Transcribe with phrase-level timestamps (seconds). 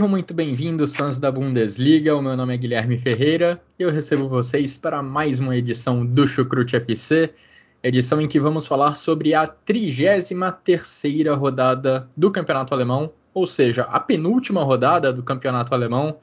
[0.00, 2.16] Sejam muito bem-vindos, fãs da Bundesliga.
[2.16, 6.26] O meu nome é Guilherme Ferreira e eu recebo vocês para mais uma edição do
[6.26, 7.34] Chucrute FC,
[7.82, 10.30] edição em que vamos falar sobre a 33
[11.38, 16.18] rodada do Campeonato Alemão, ou seja, a penúltima rodada do Campeonato Alemão.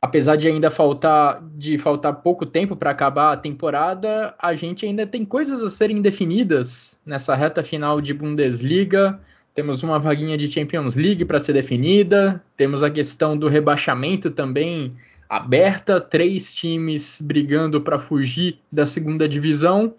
[0.00, 5.06] Apesar de ainda faltar de faltar pouco tempo para acabar a temporada, a gente ainda
[5.06, 9.20] tem coisas a serem definidas nessa reta final de Bundesliga.
[9.54, 12.42] Temos uma vaguinha de Champions League para ser definida.
[12.56, 14.96] Temos a questão do rebaixamento também
[15.28, 19.94] aberta, três times brigando para fugir da segunda divisão.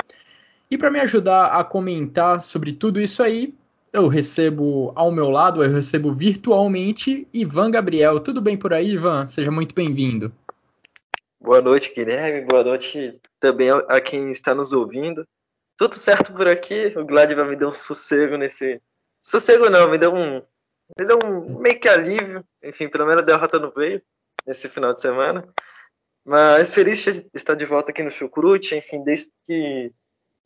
[0.69, 3.53] E para me ajudar a comentar sobre tudo isso aí,
[3.91, 8.19] eu recebo ao meu lado, eu recebo virtualmente Ivan Gabriel.
[8.19, 9.27] Tudo bem por aí, Ivan?
[9.27, 10.33] Seja muito bem-vindo.
[11.39, 12.41] Boa noite, Guilherme.
[12.47, 15.27] Boa noite também a quem está nos ouvindo.
[15.77, 16.91] Tudo certo por aqui.
[16.95, 18.81] O Glad vai me dar um sossego nesse
[19.23, 20.41] Sossego não, me deu um.
[20.99, 22.45] Me deu um meio que alívio.
[22.61, 24.01] Enfim, pelo menos a derrota não veio
[24.45, 25.47] nesse final de semana.
[26.25, 29.91] Mas feliz de estar de volta aqui no Chucrute, enfim, desde que,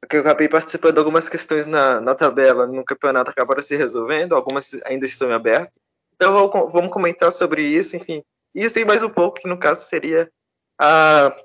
[0.09, 4.33] que eu acabei participando de algumas questões na, na tabela no campeonato acabaram se resolvendo,
[4.33, 5.79] algumas ainda estão em aberto.
[6.15, 8.23] Então vou, vamos comentar sobre isso, enfim.
[8.55, 10.31] Isso e mais um pouco, que no caso seria
[10.79, 11.35] a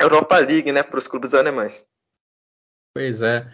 [0.00, 1.86] Europa League, né, para os clubes alemães.
[2.94, 3.46] Pois é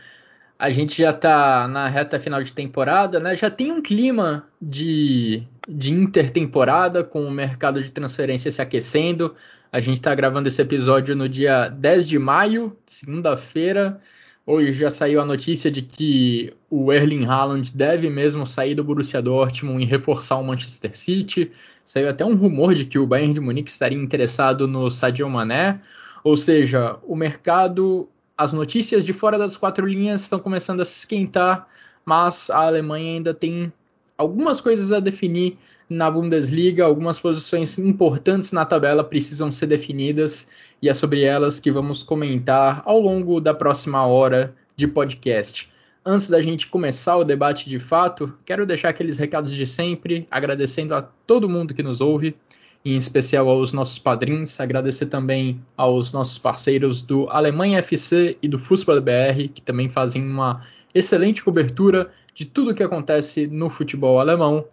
[0.58, 3.36] a gente já está na reta final de temporada, né?
[3.36, 9.36] Já tem um clima de, de intertemporada com o mercado de transferência se aquecendo.
[9.70, 14.00] A gente está gravando esse episódio no dia 10 de maio, segunda-feira.
[14.44, 19.22] Hoje já saiu a notícia de que o Erling Haaland deve mesmo sair do Borussia
[19.22, 21.52] Dortmund e reforçar o Manchester City.
[21.84, 25.80] Saiu até um rumor de que o Bayern de Munique estaria interessado no Sadio Mané.
[26.24, 31.00] Ou seja, o mercado as notícias de fora das quatro linhas estão começando a se
[31.00, 31.68] esquentar,
[32.04, 33.72] mas a Alemanha ainda tem
[34.16, 35.58] algumas coisas a definir
[35.90, 40.50] na Bundesliga, algumas posições importantes na tabela precisam ser definidas
[40.80, 45.68] e é sobre elas que vamos comentar ao longo da próxima hora de podcast.
[46.04, 50.94] Antes da gente começar o debate de fato, quero deixar aqueles recados de sempre, agradecendo
[50.94, 52.36] a todo mundo que nos ouve
[52.84, 58.58] em especial aos nossos padrinhos, agradecer também aos nossos parceiros do Alemanha FC e do
[58.58, 60.62] Fußball BR, que também fazem uma
[60.94, 64.64] excelente cobertura de tudo o que acontece no futebol alemão.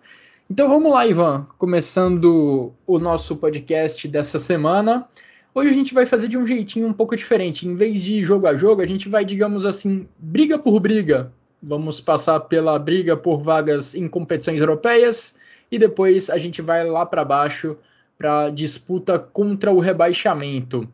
[0.50, 5.08] Então vamos lá, Ivan, começando o nosso podcast dessa semana.
[5.54, 7.68] Hoje a gente vai fazer de um jeitinho um pouco diferente.
[7.68, 11.32] Em vez de jogo a jogo, a gente vai, digamos assim, briga por briga.
[11.64, 15.36] Vamos passar pela briga por vagas em competições europeias
[15.72, 17.76] e depois a gente vai lá para baixo
[18.18, 20.88] para disputa contra o rebaixamento.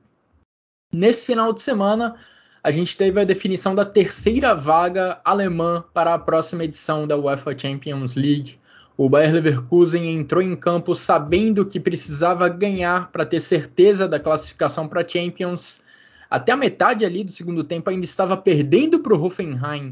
[0.91, 2.15] Nesse final de semana,
[2.63, 7.57] a gente teve a definição da terceira vaga alemã para a próxima edição da UEFA
[7.57, 8.59] Champions League.
[8.95, 14.88] O Bayer Leverkusen entrou em campo sabendo que precisava ganhar para ter certeza da classificação
[14.88, 15.81] para Champions.
[16.29, 19.91] Até a metade ali do segundo tempo ainda estava perdendo para o Hoffenheim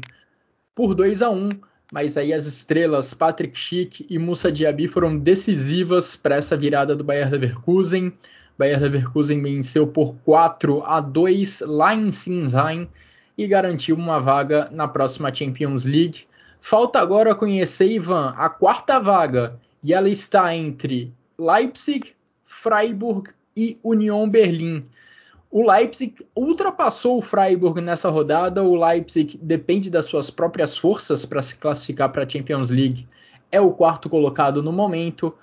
[0.74, 1.48] por 2 a 1,
[1.92, 7.02] mas aí as estrelas Patrick Schick e Musa Diaby foram decisivas para essa virada do
[7.02, 8.12] Bayer Leverkusen.
[8.56, 12.88] Bayer Leverkusen venceu por 4 a 2 lá em Sinsheim
[13.36, 16.26] e garantiu uma vaga na próxima Champions League.
[16.60, 22.12] Falta agora conhecer, Ivan, a quarta vaga, e ela está entre Leipzig,
[22.44, 24.84] Freiburg e Union Berlim.
[25.50, 28.62] O Leipzig ultrapassou o Freiburg nessa rodada.
[28.62, 33.08] O Leipzig depende das suas próprias forças para se classificar para a Champions League.
[33.50, 35.34] É o quarto colocado no momento,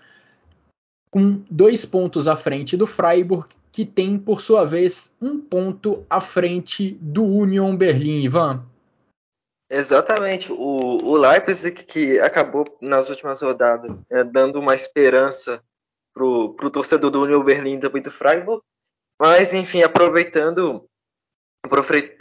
[1.11, 6.21] com dois pontos à frente do Freiburg, que tem, por sua vez, um ponto à
[6.21, 8.23] frente do Union Berlim.
[8.23, 8.63] Ivan.
[9.69, 10.53] Exatamente.
[10.53, 15.61] O, o Leipzig, que acabou nas últimas rodadas é, dando uma esperança
[16.13, 18.63] para o torcedor do Union Berlim e também do Freiburg,
[19.19, 20.87] mas, enfim, aproveitando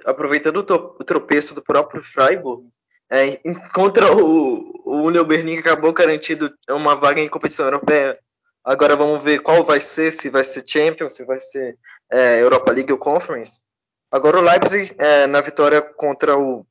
[0.04, 2.68] aproveitando o tropeço do próprio Freiburg,
[3.10, 3.36] é,
[3.72, 8.18] contra o, o Union Berlin que acabou garantido uma vaga em competição europeia.
[8.64, 11.78] Agora vamos ver qual vai ser, se vai ser Champions, se vai ser
[12.10, 13.60] é, Europa League ou Conference.
[14.10, 16.66] Agora o Leipzig, é, na vitória contra o,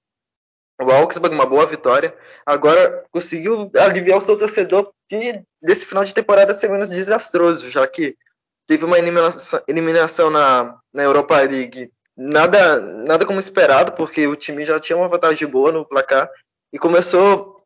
[0.82, 2.14] o Augsburg, uma boa vitória,
[2.46, 7.88] agora conseguiu aliviar o seu torcedor de, desse final de temporada ser menos desastroso, já
[7.88, 8.18] que
[8.68, 14.66] teve uma eliminação, eliminação na, na Europa League nada, nada como esperado, porque o time
[14.66, 16.30] já tinha uma vantagem boa no placar
[16.72, 17.64] e começou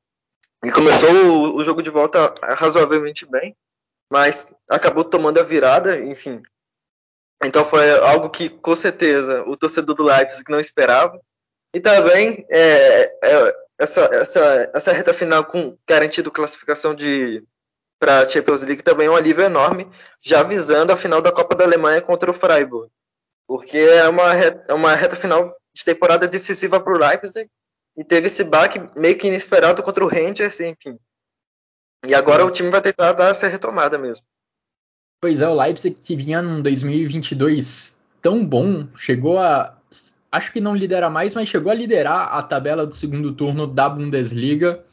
[0.63, 3.55] e começou o, o jogo de volta razoavelmente bem,
[4.11, 6.41] mas acabou tomando a virada, enfim.
[7.43, 11.19] Então foi algo que com certeza o torcedor do Leipzig não esperava.
[11.73, 17.43] E também é, é, essa, essa, essa reta final com garantido classificação de
[17.99, 19.87] para a Champions League também é um alívio enorme,
[20.21, 22.89] já visando a final da Copa da Alemanha contra o Freiburg
[23.49, 27.49] porque é uma, reta, é uma reta final de temporada decisiva para o Leipzig
[27.97, 30.99] e teve esse baque meio que inesperado contra o Rangers, enfim.
[32.05, 34.23] E agora o time vai tentar dar essa retomada mesmo.
[35.19, 39.75] Pois é, o Leipzig que vinha num 2022 tão bom, chegou a
[40.31, 43.89] acho que não lidera mais, mas chegou a liderar a tabela do segundo turno da
[43.89, 44.85] Bundesliga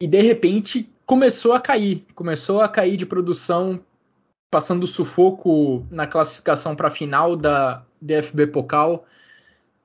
[0.00, 3.80] e de repente começou a cair, começou a cair de produção,
[4.48, 9.04] passando sufoco na classificação para a final da DFB Pokal,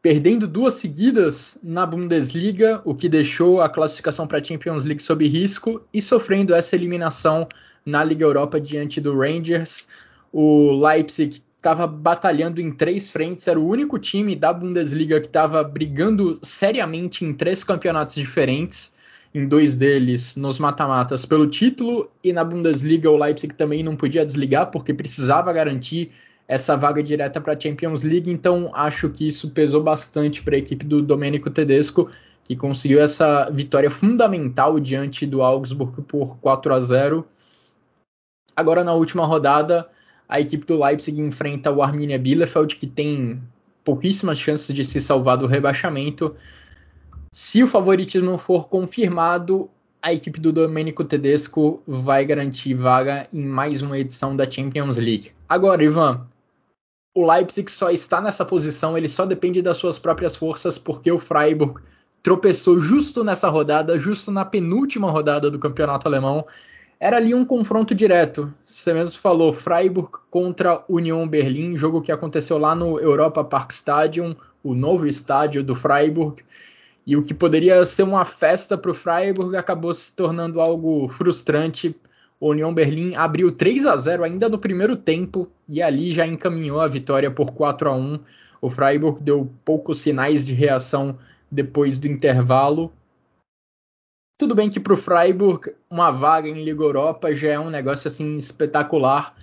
[0.03, 5.27] perdendo duas seguidas na Bundesliga, o que deixou a classificação para a Champions League sob
[5.27, 7.47] risco e sofrendo essa eliminação
[7.83, 9.87] na Liga Europa diante do Rangers.
[10.31, 15.63] O Leipzig estava batalhando em três frentes, era o único time da Bundesliga que estava
[15.63, 18.93] brigando seriamente em três campeonatos diferentes
[19.35, 24.25] em dois deles nos mata-matas pelo título e na Bundesliga o Leipzig também não podia
[24.25, 26.11] desligar porque precisava garantir
[26.47, 30.59] essa vaga direta para a Champions League, então acho que isso pesou bastante para a
[30.59, 32.09] equipe do Domenico Tedesco,
[32.45, 37.27] que conseguiu essa vitória fundamental diante do Augsburg por 4 a 0.
[38.55, 39.89] Agora na última rodada,
[40.29, 43.41] a equipe do Leipzig enfrenta o Arminia Bielefeld, que tem
[43.83, 46.35] pouquíssimas chances de se salvar do rebaixamento.
[47.37, 49.69] Se o favoritismo for confirmado,
[50.01, 55.33] a equipe do Domenico Tedesco vai garantir vaga em mais uma edição da Champions League.
[55.49, 56.25] Agora, Ivan,
[57.13, 61.19] o Leipzig só está nessa posição, ele só depende das suas próprias forças, porque o
[61.19, 61.81] Freiburg
[62.23, 66.45] tropeçou justo nessa rodada, justo na penúltima rodada do campeonato alemão.
[66.97, 68.53] Era ali um confronto direto.
[68.65, 74.37] Você mesmo falou, Freiburg contra Union Berlim, jogo que aconteceu lá no Europa Park Stadium,
[74.63, 76.41] o novo estádio do Freiburg.
[77.05, 81.95] E o que poderia ser uma festa para o Freiburg acabou se tornando algo frustrante.
[82.39, 86.81] O União Berlim abriu 3 a 0 ainda no primeiro tempo e ali já encaminhou
[86.81, 88.19] a vitória por 4 a 1.
[88.59, 91.17] O Freiburg deu poucos sinais de reação
[91.51, 92.91] depois do intervalo.
[94.37, 98.07] Tudo bem que para o Freiburg uma vaga em Liga Europa já é um negócio
[98.07, 99.33] assim espetacular,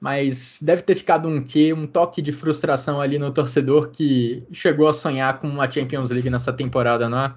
[0.00, 4.86] mas deve ter ficado um quê, um toque de frustração ali no torcedor que chegou
[4.86, 7.34] a sonhar com uma Champions League nessa temporada, não é?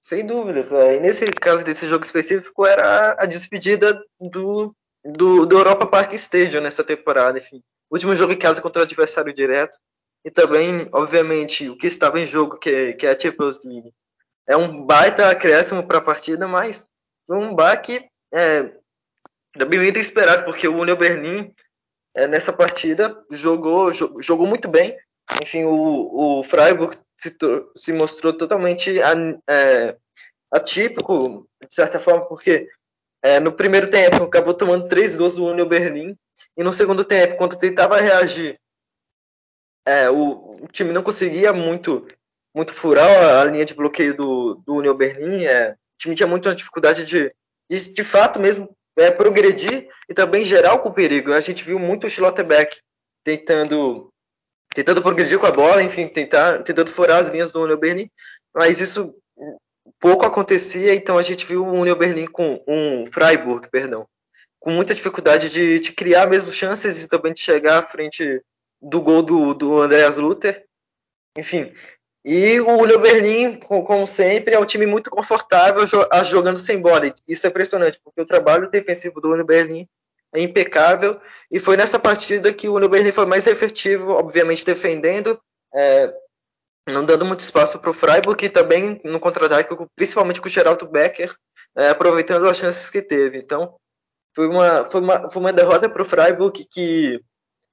[0.00, 0.72] Sem dúvidas.
[0.72, 0.96] É.
[0.96, 4.74] E nesse caso desse jogo específico era a despedida do,
[5.04, 7.62] do, do Europa Park Stadium nessa temporada, enfim.
[7.90, 9.78] Último jogo em casa contra o adversário direto.
[10.24, 13.92] E também, obviamente, o que estava em jogo, que que é a Champions League.
[14.48, 16.88] É um baita acréscimo para a partida, mas
[17.26, 18.72] foi um baque é,
[19.52, 21.54] também era esperado, porque o Union Berlin
[22.14, 24.96] é, nessa partida jogou, jogou muito bem.
[25.42, 27.36] Enfim, o, o Freiburg se,
[27.74, 29.96] se mostrou totalmente é,
[30.50, 32.68] atípico, de certa forma, porque
[33.22, 36.16] é, no primeiro tempo acabou tomando três gols do Union Berlin,
[36.56, 38.58] e no segundo tempo, quando tentava reagir,
[39.86, 42.06] é, o, o, time não conseguia muito,
[42.54, 45.44] muito furar a, a linha de bloqueio do, do Union Berlin.
[45.44, 47.28] É, o time tinha muita dificuldade de,
[47.70, 51.32] de, de fato mesmo é, progredir e também gerar com perigo.
[51.32, 52.78] A gente viu muito o Schlotterbeck
[53.24, 54.08] tentando
[54.74, 58.10] tentando progredir com a bola, enfim, tentar, tentando furar as linhas do Union Berlin,
[58.54, 59.14] mas isso
[60.00, 64.06] pouco acontecia, então a gente viu o Union Berlin com um Freiburg, perdão,
[64.58, 68.42] com muita dificuldade de, de, criar mesmo chances e também de chegar à frente
[68.80, 70.64] do gol do, do Andreas Luther.
[71.36, 71.72] Enfim,
[72.24, 75.84] e o Union Berlim, como sempre, é um time muito confortável
[76.24, 77.12] jogando sem bola.
[77.26, 79.88] Isso é impressionante, porque o trabalho defensivo do Union Berlim
[80.32, 81.20] é impecável.
[81.50, 85.40] E foi nessa partida que o Union Berlim foi mais efetivo, obviamente defendendo,
[85.74, 86.14] é,
[86.88, 90.86] não dando muito espaço para o Freiburg, e também no contra-ataque, principalmente com o Geraldo
[90.86, 91.34] Becker,
[91.76, 93.38] é, aproveitando as chances que teve.
[93.38, 93.74] Então,
[94.32, 97.20] foi uma, foi uma, foi uma derrota para o Freiburg que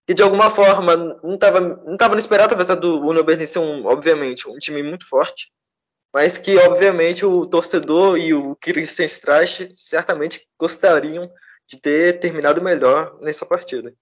[0.09, 3.59] que de alguma forma não estava não tava no esperado, apesar do Union Berlin ser,
[3.59, 5.51] um, obviamente, um time muito forte,
[6.11, 11.29] mas que, obviamente, o torcedor e o Christian Streich certamente gostariam
[11.67, 13.93] de ter terminado melhor nessa partida.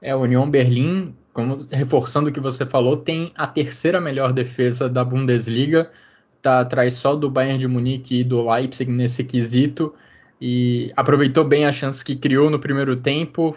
[0.00, 4.88] É, o Union Berlim como, reforçando o que você falou, tem a terceira melhor defesa
[4.88, 5.88] da Bundesliga,
[6.36, 9.94] está atrás só do Bayern de Munique e do Leipzig nesse quesito,
[10.40, 13.56] e aproveitou bem a chance que criou no primeiro tempo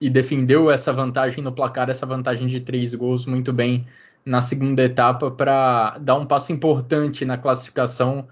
[0.00, 3.86] e defendeu essa vantagem no placar, essa vantagem de três gols muito bem
[4.24, 8.26] na segunda etapa para dar um passo importante na classificação.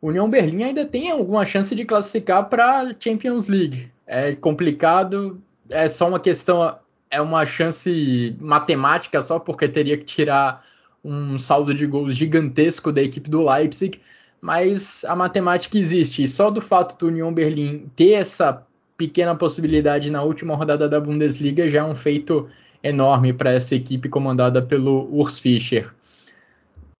[0.00, 3.90] União Berlim ainda tem alguma chance de classificar para Champions League.
[4.06, 6.76] É complicado, é só uma questão
[7.10, 10.64] é uma chance matemática só porque teria que tirar
[11.04, 14.00] um saldo de gols gigantesco da equipe do Leipzig,
[14.40, 16.22] mas a matemática existe.
[16.24, 21.00] E só do fato do Union Berlim ter essa pequena possibilidade na última rodada da
[21.00, 22.48] Bundesliga já é um feito
[22.82, 25.92] enorme para essa equipe comandada pelo Urs Fischer.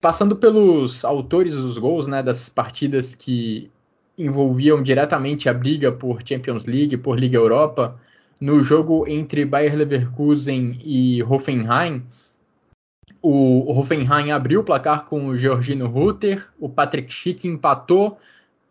[0.01, 3.71] Passando pelos autores dos gols, né, das partidas que
[4.17, 7.99] envolviam diretamente a briga por Champions League, por Liga Europa,
[8.39, 12.03] no jogo entre Bayer Leverkusen e Hoffenheim,
[13.21, 18.19] o Hoffenheim abriu o placar com o Georgino Rutter, o Patrick Schick empatou,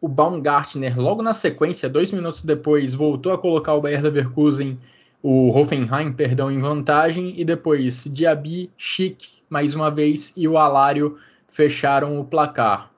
[0.05, 4.79] o Baumgartner logo na sequência, dois minutos depois, voltou a colocar o Bayer Leverkusen,
[5.23, 11.19] o Hoffenheim, perdão, em vantagem, e depois Diaby, Schick, mais uma vez, e o Alário
[11.49, 12.93] fecharam o placar.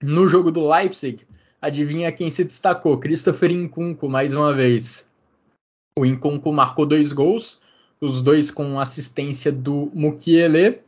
[0.00, 1.26] No jogo do Leipzig,
[1.60, 2.96] adivinha quem se destacou?
[2.96, 5.10] Christopher Nkunku, mais uma vez.
[5.98, 7.60] O Nkunku marcou dois gols,
[8.00, 10.78] os dois com assistência do Mukiele.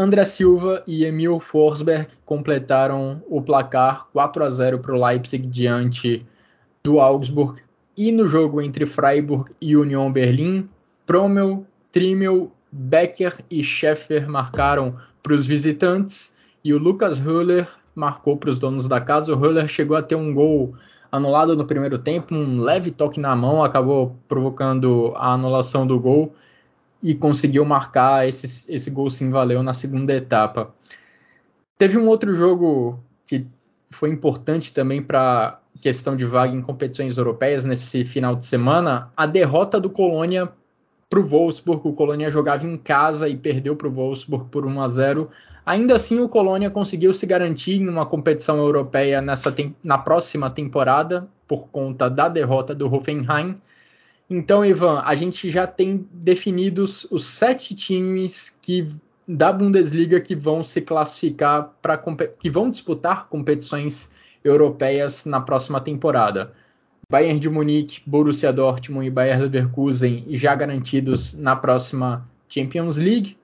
[0.00, 6.20] André Silva e Emil Forsberg completaram o placar 4 a 0 para o Leipzig diante
[6.84, 7.60] do Augsburg.
[7.96, 10.68] E no jogo entre Freiburg e Union Berlim,
[11.04, 18.50] Promel, Trimmel, Becker e Scheffer marcaram para os visitantes e o Lucas Höller marcou para
[18.50, 19.34] os donos da casa.
[19.34, 20.74] O Höller chegou a ter um gol
[21.10, 26.32] anulado no primeiro tempo, um leve toque na mão acabou provocando a anulação do gol
[27.02, 30.74] e conseguiu marcar esse, esse gol sim valeu na segunda etapa.
[31.76, 33.46] Teve um outro jogo que
[33.90, 39.26] foi importante também para questão de vaga em competições europeias nesse final de semana, a
[39.26, 40.50] derrota do Colônia
[41.08, 41.88] para o Wolfsburg.
[41.88, 45.30] O Colônia jogava em casa e perdeu para o Wolfsburg por 1 a 0.
[45.64, 51.28] Ainda assim, o Colônia conseguiu se garantir em uma competição europeia nessa na próxima temporada
[51.46, 53.60] por conta da derrota do Hoffenheim.
[54.30, 58.86] Então, Ivan, a gente já tem definidos os sete times que
[59.26, 61.98] da Bundesliga que vão se classificar para
[62.38, 64.10] que vão disputar competições
[64.42, 66.52] europeias na próxima temporada.
[67.10, 73.36] Bayern de Munique, Borussia Dortmund e Bayern Leverkusen já garantidos na próxima Champions League.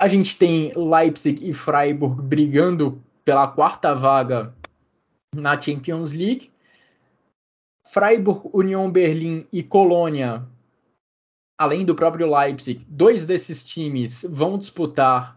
[0.00, 4.54] A gente tem Leipzig e Freiburg brigando pela quarta vaga
[5.34, 6.50] na Champions League.
[7.92, 10.46] Freiburg, Union Berlim e Colônia,
[11.58, 15.36] além do próprio Leipzig, dois desses times vão disputar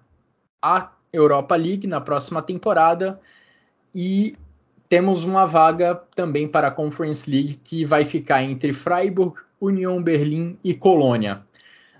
[0.63, 3.19] a Europa League na próxima temporada
[3.93, 4.37] e
[4.87, 10.55] temos uma vaga também para a Conference League que vai ficar entre Freiburg, Union Berlim
[10.63, 11.41] e Colônia.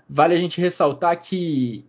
[0.08, 1.84] Vale a gente ressaltar que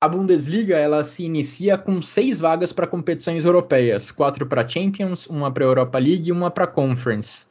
[0.00, 5.50] a Bundesliga ela se inicia com seis vagas para competições europeias, quatro para Champions, uma
[5.50, 7.50] para Europa League e uma para Conference.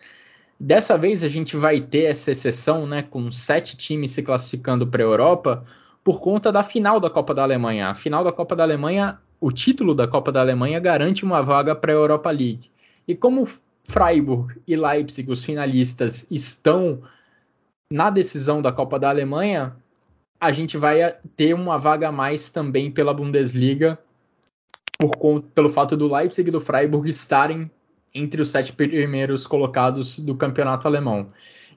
[0.63, 5.01] Dessa vez a gente vai ter essa exceção, né, com sete times se classificando para
[5.01, 5.65] a Europa,
[6.03, 7.89] por conta da final da Copa da Alemanha.
[7.89, 11.73] A final da Copa da Alemanha, o título da Copa da Alemanha garante uma vaga
[11.73, 12.69] para a Europa League.
[13.07, 13.47] E como
[13.85, 17.01] Freiburg e Leipzig, os finalistas, estão
[17.91, 19.75] na decisão da Copa da Alemanha,
[20.39, 23.97] a gente vai ter uma vaga a mais também pela Bundesliga,
[24.99, 27.67] por, pelo fato do Leipzig e do Freiburg estarem
[28.13, 31.29] entre os sete primeiros colocados do campeonato alemão.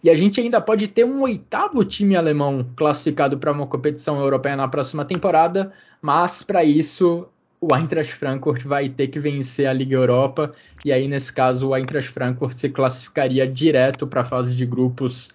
[0.03, 4.57] E a gente ainda pode ter um oitavo time alemão classificado para uma competição europeia
[4.57, 5.73] na próxima temporada,
[6.03, 7.27] mas para isso
[7.61, 10.53] o Eintracht Frankfurt vai ter que vencer a Liga Europa
[10.85, 15.31] e aí nesse caso o Eintracht Frankfurt se classificaria direto para a fase de grupos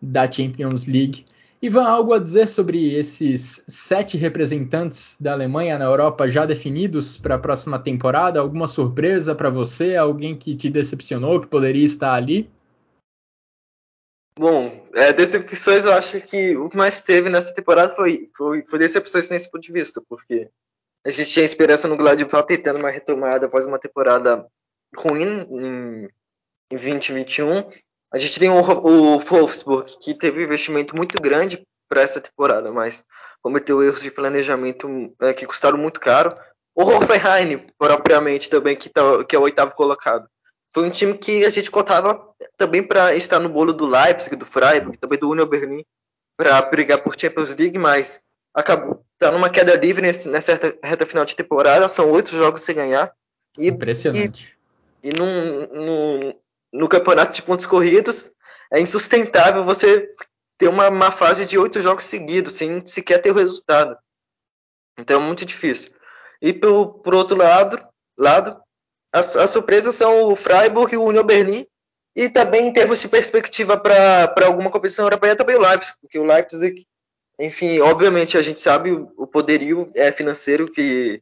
[0.00, 1.26] da Champions League
[1.64, 7.36] Ivan, algo a dizer sobre esses sete representantes da Alemanha na Europa já definidos para
[7.36, 8.38] a próxima temporada?
[8.38, 9.96] Alguma surpresa para você?
[9.96, 12.50] Alguém que te decepcionou, que poderia estar ali?
[14.38, 18.78] Bom, é, decepções eu acho que o que mais teve nessa temporada foi, foi, foi
[18.78, 20.50] decepções nesse ponto de vista, porque
[21.02, 24.46] a gente tinha esperança no Gladbach tentando uma retomada após uma temporada
[24.94, 26.08] ruim em,
[26.70, 27.70] em 2021
[28.14, 32.70] a gente tem o, o Wolfsburg, que teve um investimento muito grande para essa temporada,
[32.70, 33.04] mas
[33.42, 36.36] cometeu erros de planejamento é, que custaram muito caro.
[36.76, 40.28] O Hoffenheim, propriamente, também, que, tá, que é o oitavo colocado.
[40.72, 42.24] Foi um time que a gente contava
[42.56, 45.84] também para estar no bolo do Leipzig, do Freiburg, também do Union Berlin.
[46.36, 48.20] para brigar por Champions League, mas
[48.54, 51.88] acabou tá numa queda livre nesse, nessa reta, reta final de temporada.
[51.88, 53.12] São oito jogos sem ganhar.
[53.58, 54.56] E, Impressionante.
[55.02, 56.34] E, e num,
[56.74, 58.32] no campeonato de pontos corridos
[58.72, 60.08] é insustentável você
[60.58, 63.96] ter uma, uma fase de oito jogos seguidos sem sequer ter o resultado.
[64.98, 65.92] Então é muito difícil.
[66.42, 67.80] E por, por outro lado,
[68.18, 68.60] lado
[69.12, 71.64] as, as surpresas são o Freiburg e o Union Berlin.
[72.16, 76.24] E também em termos de perspectiva para alguma competição europeia, também o Leipzig, porque o
[76.24, 76.86] Leipzig,
[77.40, 81.20] enfim, obviamente a gente sabe o, o poderio é, financeiro que,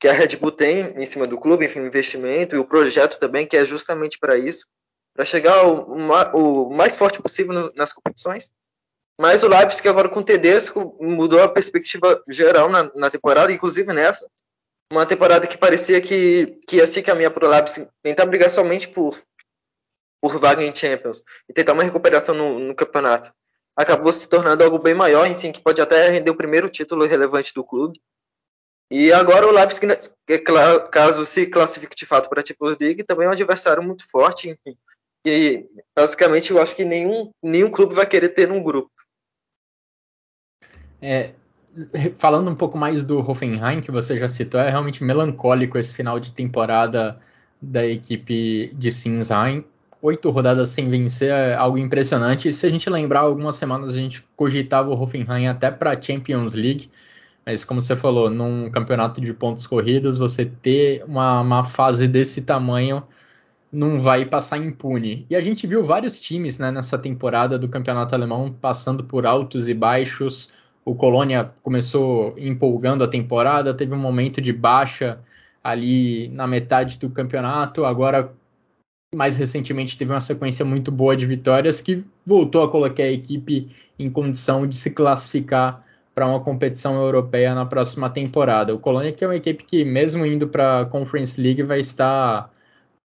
[0.00, 3.46] que a Red Bull tem em cima do clube, enfim, investimento e o projeto também,
[3.46, 4.66] que é justamente para isso,
[5.14, 5.94] para chegar o,
[6.34, 8.50] o, mais forte possível nas competições.
[9.20, 13.92] Mas o Leipzig agora com o Tedesco mudou a perspectiva geral na, na temporada, inclusive
[13.92, 14.26] nessa,
[14.90, 18.88] uma temporada que parecia que, que ia se caminhar para o Leipzig tentar brigar somente
[18.88, 19.18] por,
[20.20, 23.32] por vaga em Champions e tentar uma recuperação no, no, campeonato.
[23.74, 27.54] Acabou se tornando algo bem maior, enfim, que pode até render o primeiro título relevante
[27.54, 27.98] do clube.
[28.90, 29.96] E agora o Leipzig, né,
[30.90, 34.50] caso se classifique de fato para a Champions League, também é um adversário muito forte,
[34.50, 34.76] enfim.
[35.24, 38.90] E basicamente eu acho que nenhum, nenhum clube vai querer ter num grupo.
[41.00, 41.34] É,
[42.16, 46.18] falando um pouco mais do Hoffenheim, que você já citou, é realmente melancólico esse final
[46.20, 47.18] de temporada
[47.60, 49.64] da equipe de Sinsheim.
[50.00, 52.48] Oito rodadas sem vencer é algo impressionante.
[52.48, 56.00] E se a gente lembrar, algumas semanas a gente cogitava o Hoffenheim até para a
[56.00, 56.90] Champions League.
[57.46, 62.42] Mas como você falou, num campeonato de pontos corridos, você ter uma, uma fase desse
[62.42, 63.02] tamanho
[63.72, 65.26] não vai passar impune.
[65.30, 69.68] E a gente viu vários times né, nessa temporada do campeonato alemão passando por altos
[69.68, 70.52] e baixos
[70.84, 75.20] o Colônia começou empolgando a temporada, teve um momento de baixa
[75.62, 78.32] ali na metade do campeonato, agora
[79.14, 83.68] mais recentemente teve uma sequência muito boa de vitórias que voltou a colocar a equipe
[83.98, 88.74] em condição de se classificar para uma competição europeia na próxima temporada.
[88.74, 92.50] O Colônia que é uma equipe que mesmo indo para a Conference League vai estar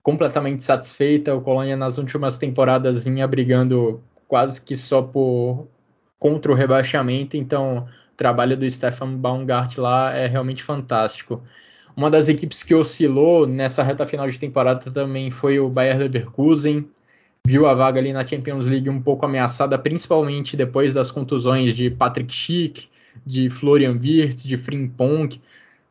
[0.07, 1.35] completamente satisfeita.
[1.35, 5.67] O Colônia nas últimas temporadas vinha brigando quase que só por
[6.17, 11.43] contra o rebaixamento, então o trabalho do Stefan Baumgart lá é realmente fantástico.
[11.97, 16.89] Uma das equipes que oscilou nessa reta final de temporada também foi o Bayer Leverkusen,
[17.45, 21.91] viu a vaga ali na Champions League um pouco ameaçada, principalmente depois das contusões de
[21.91, 22.89] Patrick Schick,
[23.27, 25.41] de Florian Wirtz, de Frimpong.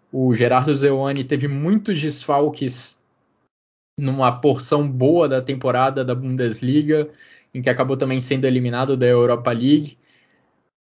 [0.10, 2.98] O Gerardo Zewani teve muitos desfalques
[3.98, 7.10] numa porção boa da temporada da Bundesliga,
[7.54, 9.98] em que acabou também sendo eliminado da Europa League.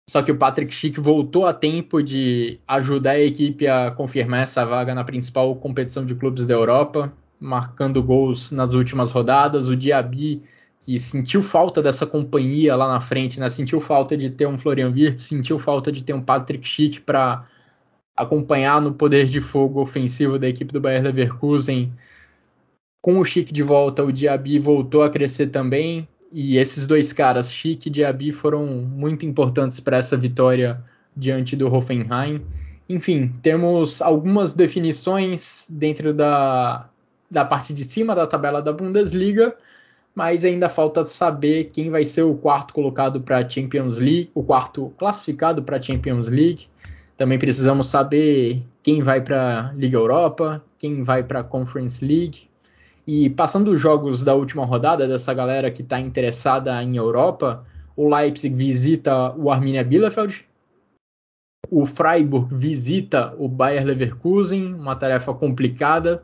[0.07, 4.65] Só que o Patrick Schick voltou a tempo de ajudar a equipe a confirmar essa
[4.65, 9.67] vaga na principal competição de clubes da Europa, marcando gols nas últimas rodadas.
[9.67, 10.41] O Diaby,
[10.79, 13.49] que sentiu falta dessa companhia lá na frente, né?
[13.49, 17.45] sentiu falta de ter um Florian Wirtz, sentiu falta de ter um Patrick Schick para
[18.15, 21.91] acompanhar no poder de fogo ofensivo da equipe do Bayer Leverkusen.
[23.01, 26.07] Com o Schick de volta, o Diaby voltou a crescer também.
[26.31, 30.83] E esses dois caras, Schick e Diaby, foram muito importantes para essa vitória
[31.15, 32.41] diante do Hoffenheim.
[32.89, 36.89] Enfim, temos algumas definições dentro da,
[37.29, 39.55] da parte de cima da tabela da Bundesliga,
[40.13, 44.43] mas ainda falta saber quem vai ser o quarto colocado para a Champions League, o
[44.43, 46.67] quarto classificado para a Champions League.
[47.15, 52.48] Também precisamos saber quem vai para a Liga Europa, quem vai para a Conference League.
[53.11, 58.07] E passando os jogos da última rodada, dessa galera que está interessada em Europa, o
[58.07, 60.45] Leipzig visita o Arminia Bielefeld,
[61.71, 66.21] o Freiburg visita o Bayer Leverkusen, uma tarefa complicada,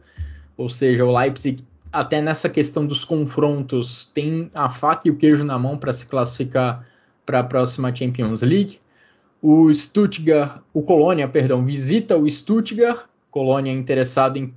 [0.55, 5.43] ou seja, o Leipzig até nessa questão dos confrontos tem a faca e o queijo
[5.43, 6.85] na mão para se classificar
[7.25, 8.79] para a próxima Champions League.
[9.41, 14.53] O Stuttgart, o Colônia, perdão, visita o Stuttgart, Colônia interessado em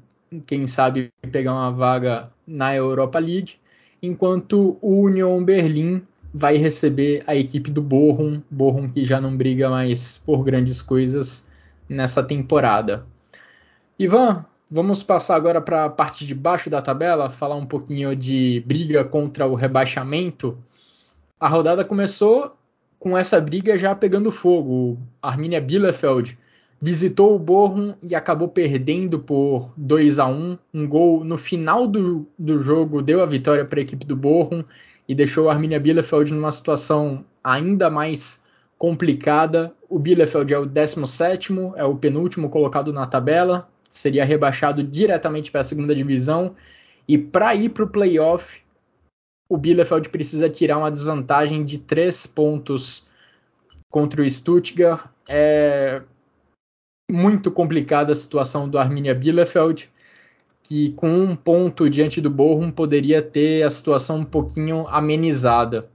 [0.46, 3.54] quem sabe pegar uma vaga na Europa League,
[4.02, 9.68] enquanto o Union Berlim vai receber a equipe do Bochum, Bochum que já não briga
[9.70, 11.46] mais por grandes coisas
[11.88, 13.06] nessa temporada.
[13.98, 18.62] Ivan, vamos passar agora para a parte de baixo da tabela, falar um pouquinho de
[18.66, 20.58] briga contra o rebaixamento.
[21.40, 22.56] A rodada começou
[22.98, 24.98] com essa briga já pegando fogo.
[25.22, 26.38] Arminia Bielefeld
[26.80, 32.26] visitou o Bochum e acabou perdendo por 2 a 1 Um gol no final do,
[32.38, 34.62] do jogo deu a vitória para a equipe do Bochum
[35.08, 38.44] e deixou o Arminia Bielefeld numa situação ainda mais
[38.76, 39.74] complicada.
[39.88, 45.62] O Bielefeld é o 17 é o penúltimo colocado na tabela, seria rebaixado diretamente para
[45.62, 46.54] a segunda divisão.
[47.08, 48.60] E para ir para o playoff,
[49.48, 53.08] o Bielefeld precisa tirar uma desvantagem de três pontos
[53.90, 55.06] contra o Stuttgart.
[55.26, 56.02] É
[57.10, 59.90] muito complicada a situação do Arminia Bielefeld,
[60.62, 65.88] que com um ponto diante do Bochum poderia ter a situação um pouquinho amenizada.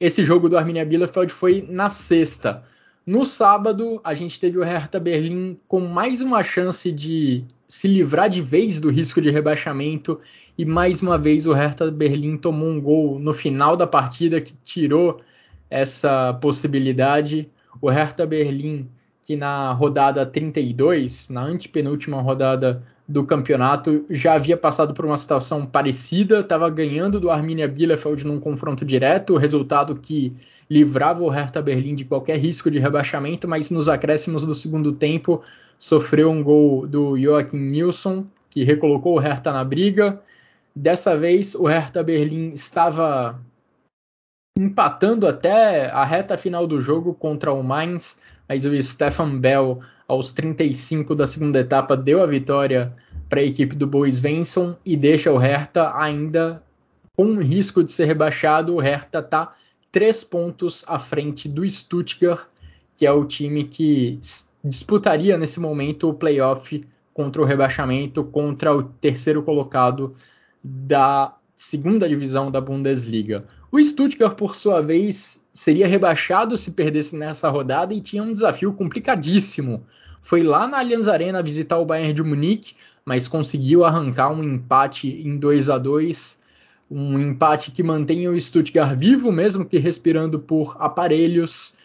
[0.00, 2.64] Esse jogo do Arminia Bielefeld foi na sexta.
[3.04, 8.28] No sábado, a gente teve o Hertha Berlim com mais uma chance de se livrar
[8.28, 10.20] de vez do risco de rebaixamento
[10.56, 14.54] e mais uma vez o Hertha Berlim tomou um gol no final da partida que
[14.62, 15.18] tirou
[15.68, 17.50] essa possibilidade.
[17.80, 18.88] O Hertha Berlim,
[19.26, 25.66] que na rodada 32, na antepenúltima rodada do campeonato, já havia passado por uma situação
[25.66, 30.32] parecida, estava ganhando do Arminia Bielefeld num confronto direto, resultado que
[30.70, 35.42] livrava o Hertha Berlim de qualquer risco de rebaixamento, mas nos acréscimos do segundo tempo
[35.76, 40.20] sofreu um gol do Joachim Nilsson, que recolocou o Hertha na briga.
[40.74, 43.40] Dessa vez o Hertha Berlim estava
[44.56, 50.32] empatando até a reta final do jogo contra o Mainz, mas o Stefan Bell, aos
[50.32, 52.92] 35 da segunda etapa, deu a vitória
[53.28, 56.62] para a equipe do Bois Venson e deixa o Hertha ainda
[57.14, 58.74] com risco de ser rebaixado.
[58.74, 59.52] O Hertha está
[59.92, 62.46] três pontos à frente do Stuttgart,
[62.96, 64.18] que é o time que
[64.64, 70.14] disputaria nesse momento o playoff contra o rebaixamento, contra o terceiro colocado
[70.62, 73.44] da segunda divisão da Bundesliga.
[73.70, 78.72] O Stuttgart, por sua vez, seria rebaixado se perdesse nessa rodada e tinha um desafio
[78.72, 79.84] complicadíssimo.
[80.22, 82.74] Foi lá na Allianz Arena visitar o Bayern de Munique,
[83.04, 86.46] mas conseguiu arrancar um empate em 2 a 2
[86.90, 91.76] um empate que mantém o Stuttgart vivo, mesmo que respirando por aparelhos.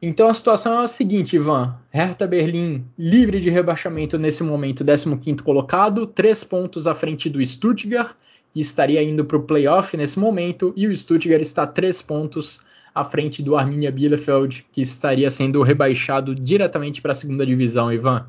[0.00, 1.76] Então a situação é a seguinte, Ivan.
[1.90, 8.16] Hertha Berlim livre de rebaixamento nesse momento, 15º colocado, três pontos à frente do Stuttgart,
[8.52, 12.60] que estaria indo para o playoff nesse momento, e o Stuttgart está três pontos
[12.94, 18.28] à frente do Arminia Bielefeld, que estaria sendo rebaixado diretamente para a segunda divisão, Ivan.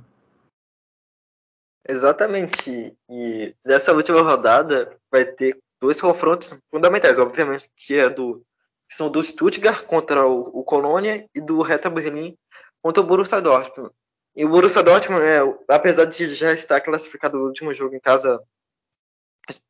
[1.88, 2.95] Exatamente.
[3.09, 8.41] E nessa última rodada vai ter dois confrontos fundamentais, obviamente, que é do
[8.88, 12.38] que são do Stuttgart contra o, o Colônia e do Hertha Berlim
[12.81, 13.91] contra o Borussia Dortmund.
[14.36, 18.41] E o Borussia Dortmund, é, apesar de já estar classificado no último jogo em casa,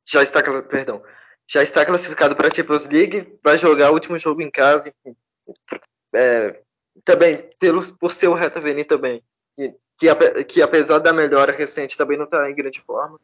[0.05, 1.03] já está, perdão,
[1.47, 4.93] já está classificado para a Champions League, vai jogar o último jogo em casa,
[6.13, 6.61] é,
[7.03, 9.23] também pelo, por ser o Hertha Berlim também,
[9.55, 13.19] que, que, que apesar da melhora recente também não está em grande forma.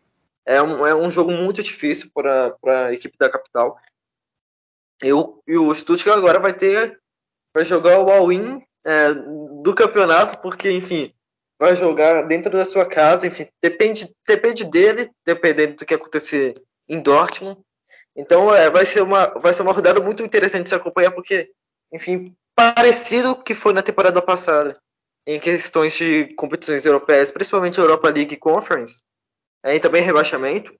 [0.45, 2.55] É um, é um jogo muito difícil para
[2.87, 3.79] a equipe da capital.
[5.03, 6.99] E o, e o Stuttgart agora vai ter
[7.53, 11.13] vai jogar o all-in é, do campeonato, porque, enfim,
[11.59, 16.55] vai jogar dentro da sua casa, enfim, depende, depende dele, dependendo do que acontecer
[16.87, 17.59] em Dortmund.
[18.15, 21.51] Então é, vai, ser uma, vai ser uma rodada muito interessante de se acompanhar, porque,
[21.91, 24.79] enfim, parecido que foi na temporada passada,
[25.27, 29.03] em questões de competições europeias, principalmente Europa League Conference,
[29.63, 30.73] é, e também rebaixamento,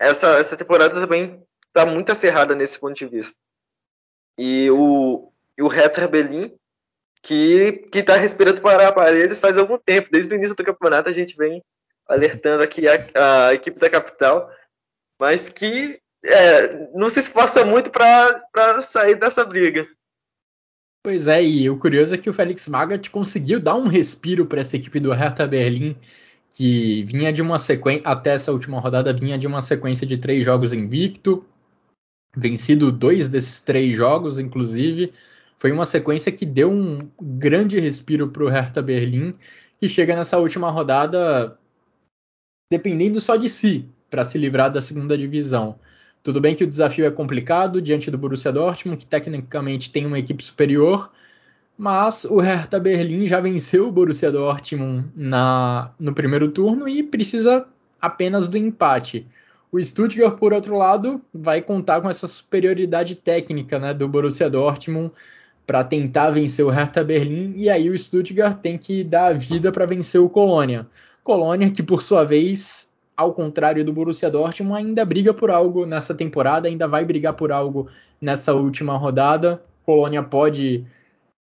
[0.00, 3.36] essa, essa temporada também está muito acerrada nesse ponto de vista.
[4.38, 6.56] E o, e o Hertha Berlim,
[7.22, 11.36] que está respirando para aparelhos faz algum tempo, desde o início do campeonato a gente
[11.36, 11.62] vem
[12.08, 14.50] alertando aqui a, a equipe da capital,
[15.20, 19.86] mas que é, não se esforça muito para sair dessa briga.
[21.04, 24.60] Pois é, e o curioso é que o Félix Magath conseguiu dar um respiro para
[24.60, 25.96] essa equipe do Hertha Berlim
[26.52, 30.44] que vinha de uma sequência, até essa última rodada, vinha de uma sequência de três
[30.44, 31.44] jogos invicto,
[32.36, 35.12] vencido dois desses três jogos, inclusive.
[35.62, 39.32] Foi uma sequência que deu um grande respiro para o Hertha Berlim,
[39.78, 41.56] que chega nessa última rodada
[42.68, 45.78] dependendo só de si para se livrar da segunda divisão.
[46.20, 50.18] Tudo bem que o desafio é complicado diante do Borussia Dortmund, que tecnicamente tem uma
[50.18, 51.12] equipe superior,
[51.78, 57.68] mas o Hertha Berlim já venceu o Borussia Dortmund na, no primeiro turno e precisa
[58.00, 59.28] apenas do empate.
[59.70, 65.12] O Stuttgart, por outro lado, vai contar com essa superioridade técnica né, do Borussia Dortmund
[65.66, 69.70] para tentar vencer o Hertha Berlim e aí o Stuttgart tem que dar a vida
[69.70, 70.86] para vencer o Colônia.
[71.22, 76.14] Colônia que por sua vez, ao contrário do Borussia Dortmund, ainda briga por algo nessa
[76.14, 77.88] temporada, ainda vai brigar por algo
[78.20, 79.62] nessa última rodada.
[79.84, 80.84] Colônia pode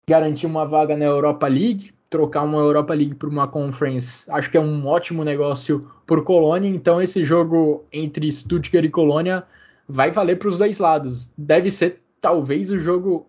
[0.08, 4.58] garantir uma vaga na Europa League, trocar uma Europa League por uma Conference, acho que
[4.58, 6.70] é um ótimo negócio por Colônia.
[6.70, 9.44] Então esse jogo entre Stuttgart e Colônia
[9.88, 11.32] vai valer para os dois lados.
[11.38, 13.28] Deve ser talvez o jogo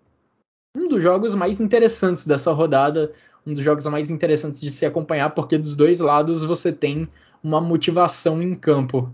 [0.76, 3.10] um dos jogos mais interessantes dessa rodada,
[3.46, 7.08] um dos jogos mais interessantes de se acompanhar, porque dos dois lados você tem
[7.42, 9.10] uma motivação em campo.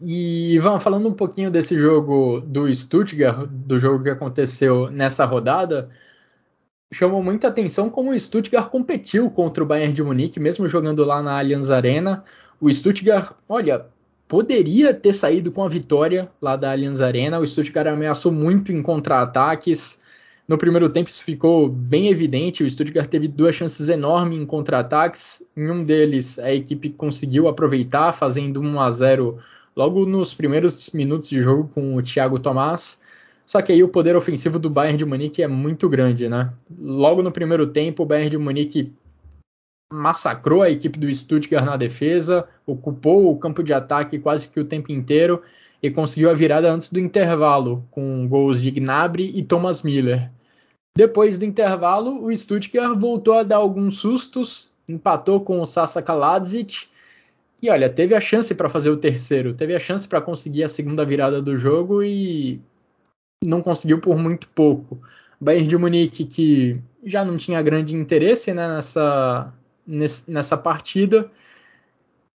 [0.00, 5.90] E vamos falando um pouquinho desse jogo do Stuttgart, do jogo que aconteceu nessa rodada,
[6.92, 11.20] chamou muita atenção como o Stuttgart competiu contra o Bayern de Munique, mesmo jogando lá
[11.22, 12.24] na Allianz Arena.
[12.60, 13.86] O Stuttgart, olha,
[14.30, 17.40] poderia ter saído com a vitória lá da Allianz Arena.
[17.40, 20.00] O Stuttgart ameaçou muito em contra-ataques.
[20.46, 22.62] No primeiro tempo isso ficou bem evidente.
[22.62, 25.42] O Stuttgart teve duas chances enormes em contra-ataques.
[25.56, 29.38] Em um deles a equipe conseguiu aproveitar, fazendo 1 a 0
[29.74, 33.02] logo nos primeiros minutos de jogo com o Thiago Tomás.
[33.44, 36.52] Só que aí o poder ofensivo do Bayern de Munique é muito grande, né?
[36.80, 38.92] Logo no primeiro tempo, o Bayern de Munique
[39.92, 44.64] massacrou a equipe do Stuttgart na defesa, ocupou o campo de ataque quase que o
[44.64, 45.42] tempo inteiro
[45.82, 50.30] e conseguiu a virada antes do intervalo, com gols de Gnabry e Thomas Miller.
[50.96, 56.86] Depois do intervalo, o Stuttgart voltou a dar alguns sustos, empatou com o Sasa Kaladzic
[57.62, 60.68] e olha, teve a chance para fazer o terceiro, teve a chance para conseguir a
[60.68, 62.60] segunda virada do jogo e
[63.42, 65.00] não conseguiu por muito pouco.
[65.40, 69.52] Bayern de Munique que já não tinha grande interesse né, nessa,
[70.28, 71.30] nessa partida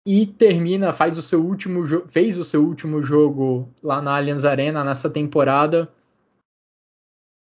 [0.05, 4.83] e termina, faz o seu último fez o seu último jogo lá na Allianz Arena
[4.83, 5.89] nessa temporada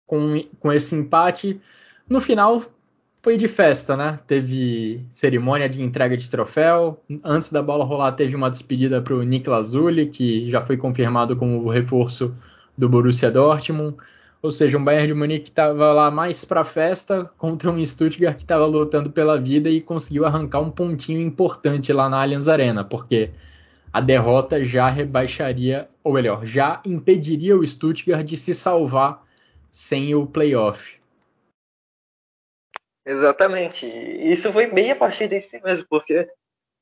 [0.05, 1.59] com, com esse empate.
[2.07, 2.63] No final
[3.21, 4.19] foi de festa, né?
[4.27, 7.03] Teve cerimônia de entrega de troféu.
[7.23, 11.35] Antes da bola rolar, teve uma despedida para o Niklas Zuli, que já foi confirmado
[11.35, 12.35] como reforço
[12.77, 13.97] do Borussia Dortmund.
[14.45, 18.35] Ou seja, um Bayern de Munique que estava lá mais para festa contra um Stuttgart
[18.35, 22.83] que estava lutando pela vida e conseguiu arrancar um pontinho importante lá na Allianz Arena,
[22.83, 23.31] porque
[23.91, 29.25] a derrota já rebaixaria, ou melhor, já impediria o Stuttgart de se salvar
[29.71, 30.99] sem o playoff.
[33.03, 33.87] Exatamente.
[33.87, 36.27] Isso foi bem a partir de si mesmo, porque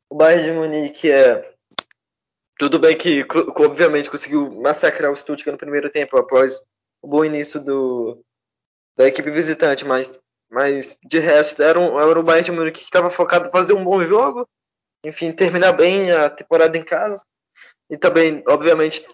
[0.09, 1.49] o Bayern de Munique é.
[2.59, 6.61] Tudo bem que, obviamente, conseguiu massacrar o Stuttgart no primeiro tempo, após
[7.07, 8.23] bom início do,
[8.95, 10.17] da equipe visitante, mas,
[10.49, 13.73] mas de resto era, um, era o Bayern de Munique que estava focado em fazer
[13.73, 14.47] um bom jogo,
[15.03, 17.23] enfim, terminar bem a temporada em casa,
[17.89, 19.05] e também, obviamente,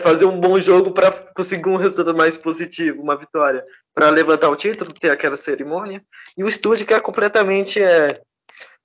[0.00, 4.56] fazer um bom jogo para conseguir um resultado mais positivo, uma vitória, para levantar o
[4.56, 6.02] título, ter aquela cerimônia.
[6.36, 8.14] E o estúdio que é completamente é,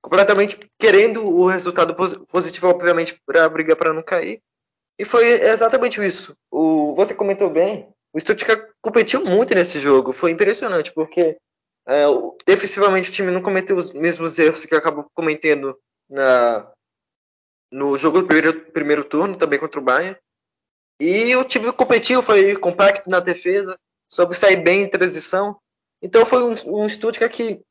[0.01, 1.95] completamente querendo o resultado
[2.27, 4.41] positivo, obviamente, para brigar para não cair.
[4.97, 6.35] E foi exatamente isso.
[6.49, 10.11] O, você comentou bem, o Stuttgart competiu muito nesse jogo.
[10.11, 11.37] Foi impressionante, porque
[11.87, 12.03] é,
[12.45, 15.77] defensivamente o time não cometeu os mesmos erros que acabou cometendo
[16.09, 16.71] na,
[17.71, 20.17] no jogo do primeiro, primeiro turno, também contra o Bayern.
[20.99, 25.57] E o time competiu, foi compacto na defesa, soube sair bem em transição.
[26.01, 27.61] Então foi um, um Stuttgart que,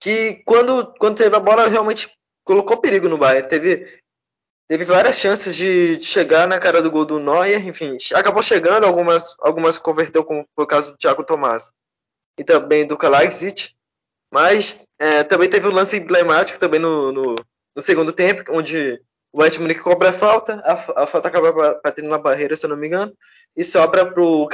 [0.00, 2.10] que quando, quando teve a bola, realmente
[2.44, 3.48] colocou perigo no Bayern.
[3.48, 4.00] Teve,
[4.68, 8.84] teve várias chances de, de, chegar na cara do gol do Neuer, enfim, acabou chegando,
[8.84, 11.72] algumas, algumas converteu, como foi o caso do Thiago Tomás
[12.38, 13.74] e também do Kalajdzic.
[14.32, 17.34] Mas é, também teve um lance emblemático também no, no,
[17.76, 19.00] no segundo tempo, onde
[19.32, 22.76] o Munique cobra a falta, a, a, falta acaba batendo na barreira, se eu não
[22.76, 23.12] me engano,
[23.54, 24.48] e sobra para o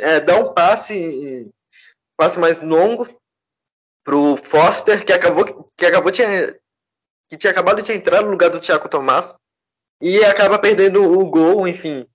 [0.00, 1.50] é, dar um passe,
[2.16, 3.08] passe mais longo
[4.04, 6.56] para o Foster, que acabou, que acabou tinha,
[7.28, 9.34] que tinha acabado de entrar no lugar do Thiago Tomás,
[10.00, 12.06] e acaba perdendo o gol, enfim,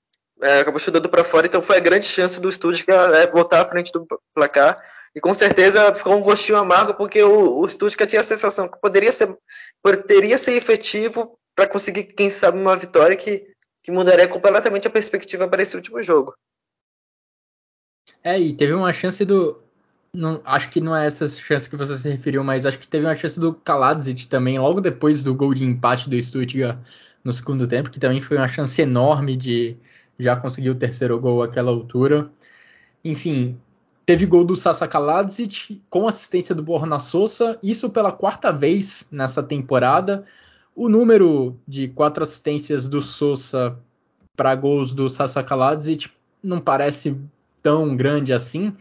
[0.41, 3.65] é, acabou chutando para fora, então foi a grande chance do Estúdio é, voltar à
[3.65, 4.81] frente do placar,
[5.15, 8.79] e com certeza ficou um gostinho amargo, porque o, o Stuttgart tinha a sensação que
[8.79, 9.35] poderia ser,
[9.83, 13.45] poderia ser efetivo para conseguir, quem sabe, uma vitória que,
[13.83, 16.33] que mudaria completamente a perspectiva para esse último jogo.
[18.23, 19.59] É, e teve uma chance do.
[20.13, 23.05] Não, acho que não é essa chance que você se referiu, mas acho que teve
[23.05, 26.77] uma chance do Kaladzic também, logo depois do gol de empate do Stuttgart
[27.23, 29.77] no segundo tempo, que também foi uma chance enorme de
[30.17, 32.29] já conseguir o terceiro gol àquela altura.
[33.03, 33.59] Enfim,
[34.05, 39.41] teve gol do Sasa Kaladzic com assistência do Borna Sosa, isso pela quarta vez nessa
[39.41, 40.25] temporada.
[40.75, 43.77] O número de quatro assistências do Sousa
[44.35, 46.09] para gols do Sasa Kaladzic
[46.43, 47.19] não parece
[47.61, 48.75] tão grande assim,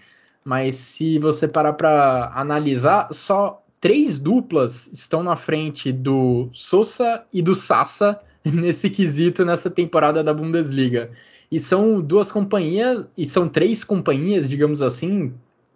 [0.44, 7.42] mas se você parar para analisar, só três duplas estão na frente do Sousa e
[7.42, 11.10] do Sassa nesse quesito nessa temporada da Bundesliga.
[11.50, 15.34] E são duas companhias, e são três companhias, digamos assim,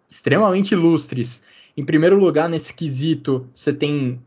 [0.08, 1.44] extremamente ilustres.
[1.76, 4.20] Em primeiro lugar, nesse quesito, você tem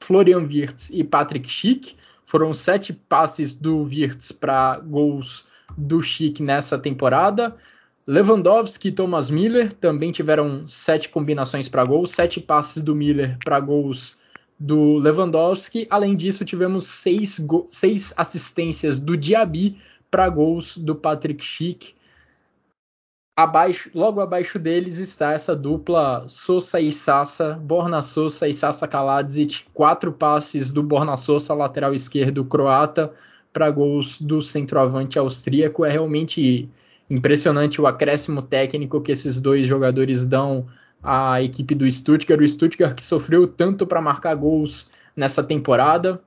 [0.00, 1.96] Florian Wirtz e Patrick Schick.
[2.26, 5.46] Foram sete passes do Wirtz para gols
[5.76, 7.56] do Schick nessa temporada.
[8.06, 13.60] Lewandowski e Thomas Miller também tiveram sete combinações para gols, sete passes do Miller para
[13.60, 14.17] gols
[14.58, 15.86] do Lewandowski.
[15.88, 17.40] Além disso, tivemos seis,
[17.70, 19.78] seis assistências do Diaby
[20.10, 21.94] para gols do Patrick Schick.
[23.36, 29.64] Abaixo, logo abaixo deles está essa dupla Sousa e Sassa, Borna Sousa e Sassa Kaladzic,
[29.72, 33.12] quatro passes do Borna Sousa, lateral esquerdo croata,
[33.52, 35.84] para gols do centroavante austríaco.
[35.84, 36.68] É realmente
[37.08, 40.66] impressionante o acréscimo técnico que esses dois jogadores dão
[41.02, 42.40] à equipe do Stuttgart.
[42.40, 46.22] O Stuttgart que sofreu tanto para marcar gols nessa temporada,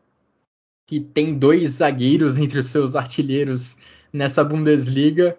[0.87, 3.77] que tem dois zagueiros entre os seus artilheiros
[4.11, 5.37] nessa Bundesliga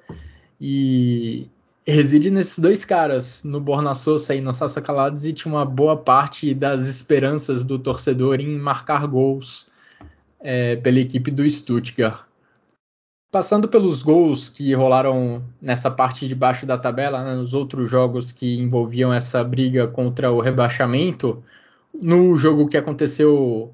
[0.60, 1.46] e
[1.86, 6.88] reside nesses dois caras, no Borna Sosa e no Sassa Kaladzic, uma boa parte das
[6.88, 9.70] esperanças do torcedor em marcar gols
[10.40, 12.24] é, pela equipe do Stuttgart.
[13.32, 18.30] Passando pelos gols que rolaram nessa parte de baixo da tabela, né, nos outros jogos
[18.30, 21.42] que envolviam essa briga contra o rebaixamento,
[21.94, 23.72] no jogo que aconteceu,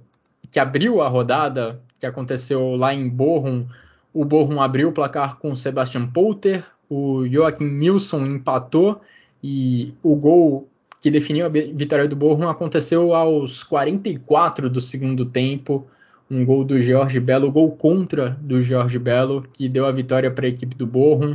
[0.49, 3.66] que abriu a rodada, que aconteceu lá em Bochum,
[4.14, 9.01] o Bochum abriu o placar com o Sebastian Polter, o Joachim Nilsson empatou
[9.42, 10.68] e o gol
[11.01, 15.85] que definiu a vitória do Bochum aconteceu aos 44 do segundo tempo
[16.31, 20.47] um gol do Jorge Belo, gol contra do Jorge Belo, que deu a vitória para
[20.47, 21.35] a equipe do Bochum.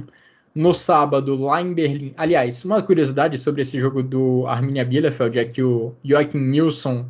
[0.53, 2.13] No sábado, lá em Berlim.
[2.15, 7.07] Aliás, uma curiosidade sobre esse jogo do Arminia Bielefeld é que o Joachim Nilsson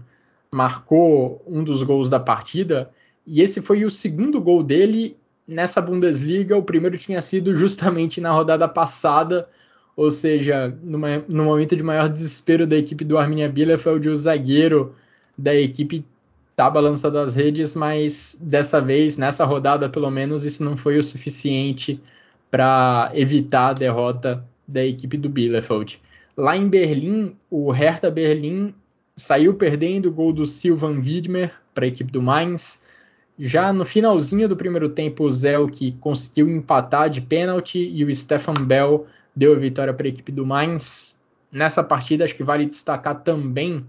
[0.50, 2.90] marcou um dos gols da partida,
[3.28, 5.18] e esse foi o segundo gol dele
[5.48, 6.58] nessa Bundesliga.
[6.58, 9.48] O primeiro tinha sido justamente na rodada passada,
[9.96, 14.96] ou seja, numa, no momento de maior desespero da equipe do Arminia Bielefeld, o zagueiro
[15.38, 16.06] da equipe
[16.56, 21.04] tá balançando as redes, mas dessa vez, nessa rodada pelo menos, isso não foi o
[21.04, 22.02] suficiente
[22.52, 26.00] para evitar a derrota da equipe do Bielefeld.
[26.38, 28.74] Lá em Berlim, o Hertha Berlim
[29.16, 32.88] saiu perdendo o gol do Silvan Widmer para a equipe do Mainz.
[33.38, 38.54] Já no finalzinho do primeiro tempo, o Zelk conseguiu empatar de pênalti e o Stefan
[38.54, 41.20] Bell deu a vitória para a equipe do Mainz.
[41.52, 43.86] Nessa partida, acho que vale destacar também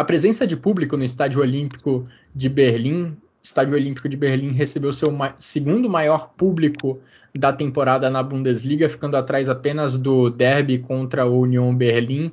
[0.00, 5.12] a presença de público no Estádio Olímpico de Berlim, Estádio Olímpico de Berlim recebeu seu
[5.12, 6.98] ma segundo maior público
[7.34, 12.32] da temporada na Bundesliga, ficando atrás apenas do derby contra o Union Berlim.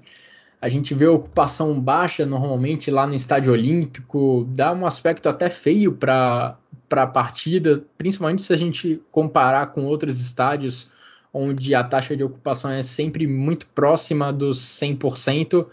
[0.62, 5.50] A gente vê a ocupação baixa normalmente lá no Estádio Olímpico, dá um aspecto até
[5.50, 6.58] feio para
[6.90, 10.90] a partida, principalmente se a gente comparar com outros estádios
[11.34, 15.68] onde a taxa de ocupação é sempre muito próxima dos 100%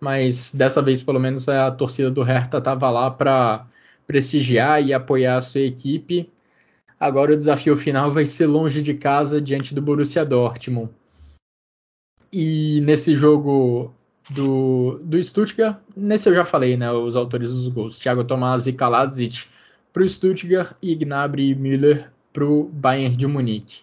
[0.00, 3.66] mas dessa vez pelo menos a torcida do Hertha estava lá para
[4.06, 6.30] prestigiar e apoiar a sua equipe.
[6.98, 10.90] Agora o desafio final vai ser longe de casa diante do Borussia Dortmund.
[12.32, 13.94] E nesse jogo
[14.30, 18.72] do, do Stuttgart, nesse eu já falei, né, os autores dos gols, Thiago Tomás e
[18.72, 19.46] Kaladzic
[19.92, 23.82] para o Stuttgart e Gnabry e Müller para o Bayern de Munique.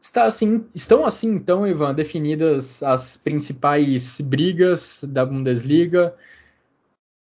[0.00, 6.14] Está assim, estão assim então, Ivan, definidas as principais brigas da Bundesliga.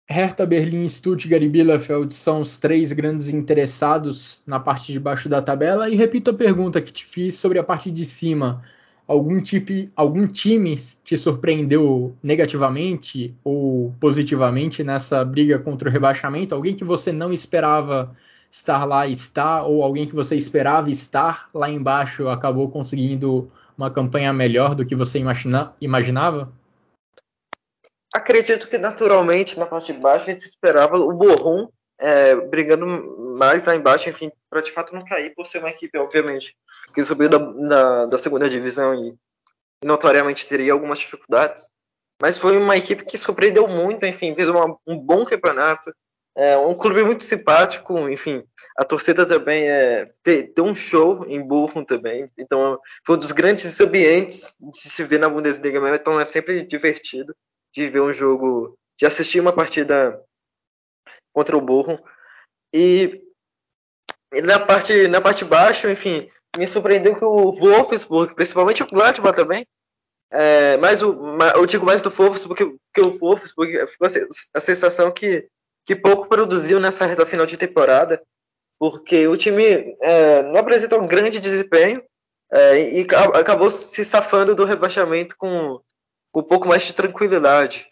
[0.09, 5.43] Hertha Berlim, Stuttgart e Bielefeld são os três grandes interessados na parte de baixo da
[5.43, 5.91] tabela.
[5.91, 8.63] E repito a pergunta que te fiz sobre a parte de cima.
[9.07, 16.55] Algum, tipo, algum time te surpreendeu negativamente ou positivamente nessa briga contra o rebaixamento?
[16.55, 18.17] Alguém que você não esperava
[18.53, 24.31] estar lá está, ou alguém que você esperava estar lá embaixo acabou conseguindo uma campanha
[24.31, 26.53] melhor do que você imagina, imaginava?
[28.15, 32.85] Acredito que naturalmente na parte de baixo a gente esperava o Borrom é, brigando
[33.39, 36.55] mais lá embaixo, enfim, para de fato não cair, por ser uma equipe, obviamente,
[36.95, 39.15] que subiu da, da, da segunda divisão e,
[39.83, 41.71] e notoriamente teria algumas dificuldades.
[42.21, 45.91] Mas foi uma equipe que surpreendeu muito, enfim, fez uma, um bom campeonato,
[46.35, 48.43] é um clube muito simpático, enfim,
[48.77, 53.79] a torcida também é, tem um show em Bochum também, então foi um dos grandes
[53.81, 57.35] ambientes de se ver na Bundesliga então é sempre divertido
[57.75, 60.23] de ver um jogo, de assistir uma partida
[61.35, 61.99] contra o Bochum.
[62.75, 63.23] E,
[64.33, 69.37] e na parte na parte baixo, enfim, me surpreendeu que o Wolfsburg, principalmente o Gladbach
[69.37, 69.67] também,
[70.31, 71.15] é, mais o,
[71.55, 74.09] eu digo mais do Wolfsburg, porque, porque o Wolfsburg ficou
[74.55, 75.47] a sensação que
[75.85, 78.23] que pouco produziu nessa reta final de temporada,
[78.79, 82.03] porque o time é, não apresentou um grande desempenho
[82.53, 85.81] é, e acabou se safando do rebaixamento com,
[86.31, 87.89] com um pouco mais de tranquilidade.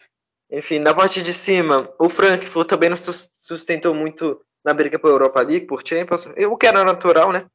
[0.51, 5.41] Enfim, na parte de cima, o Frankfurt também não sustentou muito na briga a Europa
[5.41, 7.45] League, por Champions, o que era natural, né?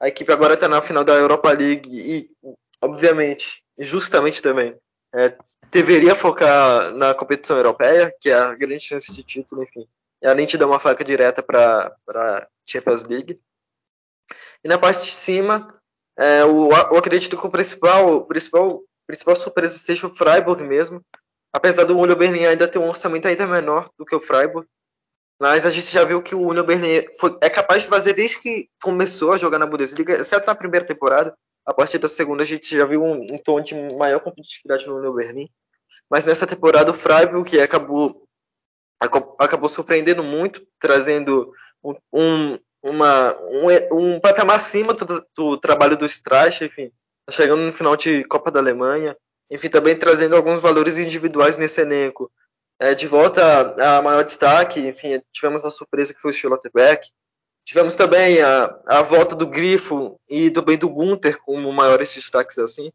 [0.00, 2.30] A equipe agora está na final da Europa League e,
[2.80, 4.76] obviamente, justamente também,
[5.16, 5.34] é,
[5.70, 9.88] deveria focar na competição europeia, que é a grande chance de título, enfim.
[10.20, 13.40] E além de dar uma faca direta para a Champions League.
[14.62, 15.74] E na parte de cima,
[16.18, 21.02] é, eu, eu, acredito que o principal, o principal, principal surpresa seja o Freiburg mesmo.
[21.50, 24.68] Apesar do Union Berlin ainda ter um orçamento ainda menor do que o Freiburg.
[25.40, 28.38] Mas a gente já viu que o Union Berlin foi, é capaz de fazer desde
[28.38, 31.34] que começou a jogar na Bundesliga, exceto na primeira temporada.
[31.66, 34.96] A partir da segunda a gente já viu um, um tom de maior competitividade no
[34.96, 35.48] Union Berlin.
[36.08, 38.26] Mas nessa temporada o Freiburg que acabou
[38.98, 41.52] acabou surpreendendo muito, trazendo
[41.84, 46.90] um, um, uma, um, um patamar acima do, do trabalho do Streich, enfim,
[47.26, 49.16] tá chegando no final de Copa da Alemanha,
[49.50, 52.30] enfim, também trazendo alguns valores individuais nesse elenco.
[52.78, 57.08] É, de volta a, maior destaque, enfim, tivemos a surpresa que foi o Schlotterbeck,
[57.66, 62.92] tivemos também a, a volta do Grifo e também do Gunther como maiores destaques assim.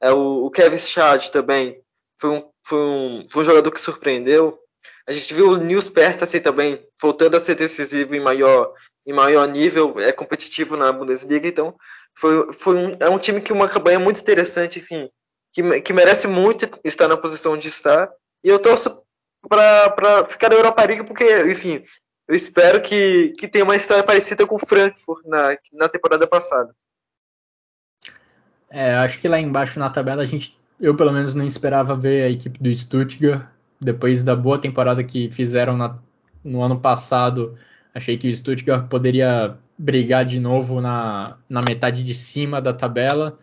[0.00, 1.80] É, o, o Kevin Schad também
[2.18, 4.58] foi um, foi, um, foi um jogador que surpreendeu.
[5.06, 8.72] A gente viu o Nils Pertas também voltando a ser decisivo em maior
[9.06, 11.76] em maior nível, é competitivo na Bundesliga, então
[12.16, 15.10] foi, foi um, é um time que uma campanha muito interessante, enfim,
[15.52, 18.10] que, que merece muito estar na posição onde está,
[18.42, 19.02] e eu torço
[19.46, 21.84] para ficar na Europa League, porque, enfim,
[22.28, 26.74] eu espero que, que tenha uma história parecida com o Frankfurt na, na temporada passada.
[28.70, 32.24] É, acho que lá embaixo na tabela a gente, eu pelo menos não esperava ver
[32.24, 33.46] a equipe do Stuttgart,
[33.80, 35.98] depois da boa temporada que fizeram na,
[36.42, 37.56] no ano passado,
[37.94, 43.38] Achei que o Stuttgart poderia brigar de novo na, na metade de cima da tabela.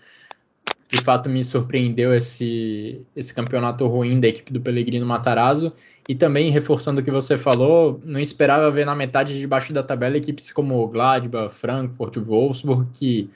[0.91, 5.71] De fato, me surpreendeu esse, esse campeonato ruim da equipe do Pellegrino Matarazzo.
[6.07, 9.81] E também, reforçando o que você falou, não esperava ver na metade de baixo da
[9.81, 13.29] tabela equipes como Gladbach, Frankfurt, Wolfsburg, que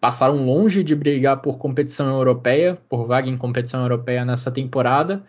[0.00, 5.22] passaram longe de brigar por competição europeia, por vaga em competição europeia nessa temporada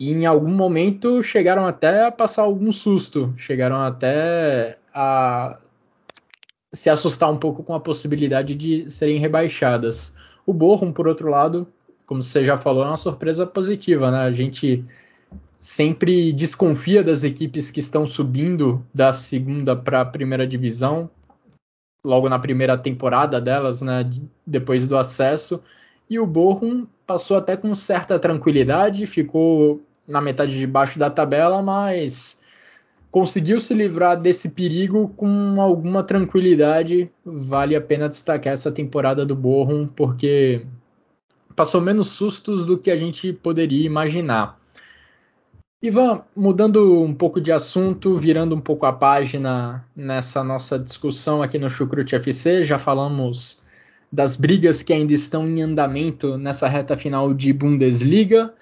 [0.00, 5.58] e em algum momento chegaram até a passar algum susto, chegaram até a
[6.72, 10.16] se assustar um pouco com a possibilidade de serem rebaixadas.
[10.50, 11.64] O Bochum, por outro lado,
[12.08, 14.18] como você já falou, é uma surpresa positiva, né?
[14.22, 14.84] A gente
[15.60, 21.08] sempre desconfia das equipes que estão subindo da segunda para a primeira divisão,
[22.04, 24.10] logo na primeira temporada delas, né?
[24.44, 25.62] Depois do acesso.
[26.08, 31.62] E o Bochum passou até com certa tranquilidade, ficou na metade de baixo da tabela,
[31.62, 32.39] mas
[33.10, 37.10] conseguiu se livrar desse perigo com alguma tranquilidade.
[37.24, 40.64] Vale a pena destacar essa temporada do Bochum, porque
[41.56, 44.58] passou menos sustos do que a gente poderia imaginar.
[45.82, 51.58] Ivan, mudando um pouco de assunto, virando um pouco a página nessa nossa discussão aqui
[51.58, 53.62] no Chucrute FC, já falamos
[54.12, 58.52] das brigas que ainda estão em andamento nessa reta final de Bundesliga.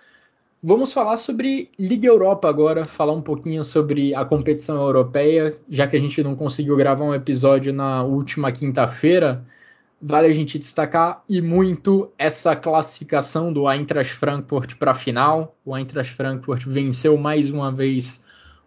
[0.60, 5.94] Vamos falar sobre Liga Europa agora, falar um pouquinho sobre a competição europeia, já que
[5.94, 9.46] a gente não conseguiu gravar um episódio na última quinta-feira.
[10.02, 15.54] Vale a gente destacar e muito essa classificação do Eintracht Frankfurt para a final.
[15.64, 18.24] O Eintracht Frankfurt venceu mais uma vez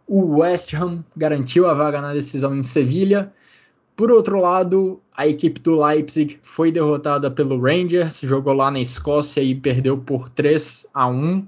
[0.08, 3.34] o West Ham, garantiu a vaga na decisão em Sevilha.
[3.98, 9.42] Por outro lado, a equipe do Leipzig foi derrotada pelo Rangers, jogou lá na Escócia
[9.42, 11.46] e perdeu por 3 a 1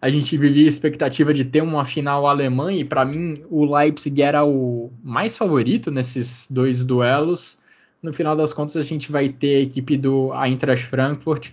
[0.00, 4.22] a gente vivia a expectativa de ter uma final alemã e para mim o Leipzig
[4.22, 7.60] era o mais favorito nesses dois duelos.
[8.02, 11.50] No final das contas a gente vai ter a equipe do Eintracht Frankfurt.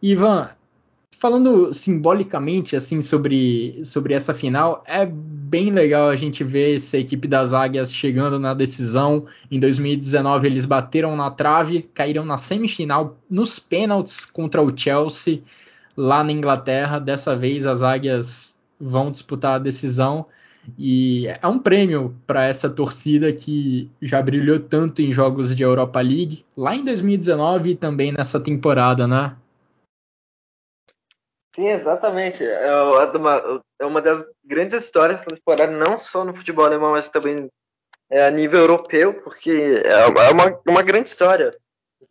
[0.00, 0.48] Ivan,
[1.18, 7.28] falando simbolicamente assim sobre, sobre essa final, é bem legal a gente ver essa equipe
[7.28, 9.26] das Águias chegando na decisão.
[9.50, 15.42] Em 2019 eles bateram na trave, caíram na semifinal nos pênaltis contra o Chelsea
[15.96, 16.98] lá na Inglaterra.
[16.98, 20.26] Dessa vez as Águias vão disputar a decisão
[20.78, 26.00] e é um prêmio para essa torcida que já brilhou tanto em jogos de Europa
[26.00, 29.36] League, lá em 2019 e também nessa temporada, né?
[31.54, 32.44] Sim, exatamente.
[32.44, 32.72] É
[33.14, 37.48] uma, é uma das grandes histórias da temporada, não só no futebol alemão, mas também
[38.10, 41.54] é, a nível europeu, porque é, é uma, uma grande história.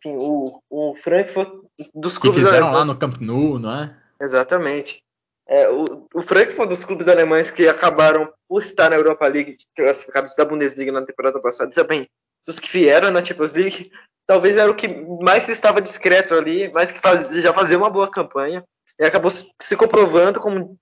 [0.04, 1.48] Enfim, o, o Frankfurt
[1.94, 2.88] dos clubes que fizeram alemães.
[2.88, 3.96] lá no Camp Nou, não é?
[4.20, 5.00] Exatamente.
[5.46, 10.34] É, o, o Frankfurt dos clubes alemães que acabaram por estar na Europa League, classificados
[10.34, 12.08] da Bundesliga na temporada passada, também
[12.44, 13.92] dos que vieram na Champions League,
[14.26, 14.88] talvez era o que
[15.22, 18.64] mais estava discreto ali, mas que faz, já fazia uma boa campanha
[18.98, 20.76] e acabou se comprovando com,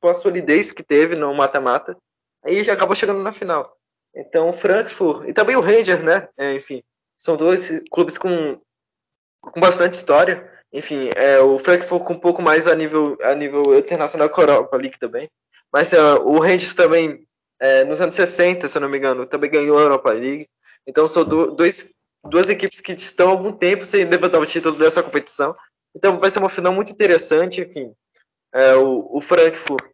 [0.00, 1.96] com a solidez que teve no mata-mata,
[2.44, 3.74] aí já acabou chegando na final.
[4.14, 6.28] Então, o Frankfurt e também o Rangers, né?
[6.36, 6.82] É, enfim,
[7.16, 8.58] são dois clubes com,
[9.50, 10.50] com bastante história.
[10.72, 14.44] enfim, é, o Frankfurt com um pouco mais a nível, a nível internacional com a
[14.44, 15.28] Europa League também.
[15.72, 17.26] Mas uh, o Rangers também,
[17.60, 20.48] é, nos anos 60, se eu não me engano, também ganhou a Europa League.
[20.86, 21.92] Então são do, dois,
[22.24, 25.54] duas equipes que estão há algum tempo sem levantar o título dessa competição.
[25.94, 27.92] Então vai ser uma final muito interessante, enfim.
[28.52, 29.84] É, o, o Frankfurt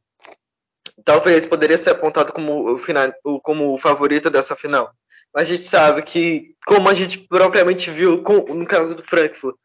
[1.04, 4.92] talvez poderia ser apontado como o, final, como o favorito dessa final.
[5.34, 9.56] Mas a gente sabe que, como a gente propriamente viu com, no caso do Frankfurt,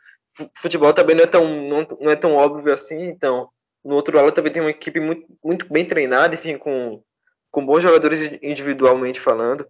[0.55, 3.01] futebol também não é tão, não, não, é tão óbvio assim.
[3.03, 3.49] Então,
[3.83, 7.03] no outro lado também tem uma equipe muito, muito bem treinada, enfim, com,
[7.51, 9.67] com bons jogadores individualmente falando.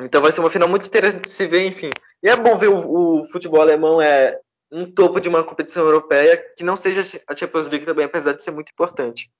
[0.00, 1.90] Então vai ser uma final muito interessante de se ver, enfim.
[2.22, 4.38] E é bom ver o, o futebol alemão é
[4.70, 8.42] um topo de uma competição europeia que não seja a Champions League também, apesar de
[8.42, 9.30] ser muito importante.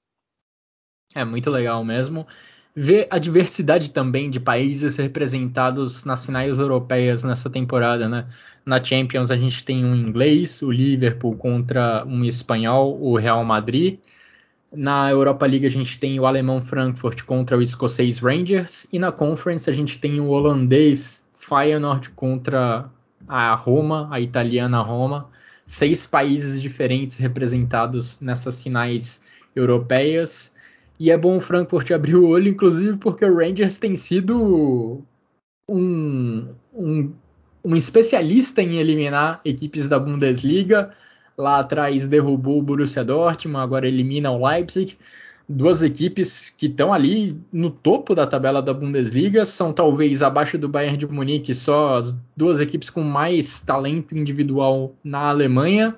[1.14, 2.26] É muito legal mesmo.
[2.80, 8.28] Ver a diversidade também de países representados nas finais europeias nessa temporada, né?
[8.64, 13.98] Na Champions a gente tem um inglês, o Liverpool contra um espanhol, o Real Madrid.
[14.72, 19.10] Na Europa League a gente tem o alemão Frankfurt contra o escocês Rangers e na
[19.10, 22.88] Conference a gente tem o holandês Feyenoord contra
[23.26, 25.28] a Roma, a italiana Roma.
[25.66, 29.24] Seis países diferentes representados nessas finais
[29.56, 30.56] europeias.
[30.98, 35.04] E é bom o Frankfurt abrir o olho, inclusive porque o Rangers tem sido
[35.68, 37.12] um, um,
[37.64, 40.92] um especialista em eliminar equipes da Bundesliga.
[41.36, 44.98] Lá atrás derrubou o Borussia Dortmund, agora elimina o Leipzig.
[45.48, 50.68] Duas equipes que estão ali no topo da tabela da Bundesliga, são talvez abaixo do
[50.68, 55.94] Bayern de Munique, só as duas equipes com mais talento individual na Alemanha.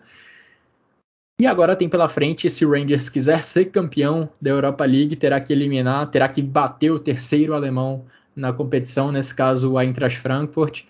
[1.41, 5.41] E agora tem pela frente, se o Rangers quiser ser campeão da Europa League, terá
[5.41, 8.05] que eliminar, terá que bater o terceiro alemão
[8.37, 10.83] na competição, nesse caso o Eintracht Frankfurt.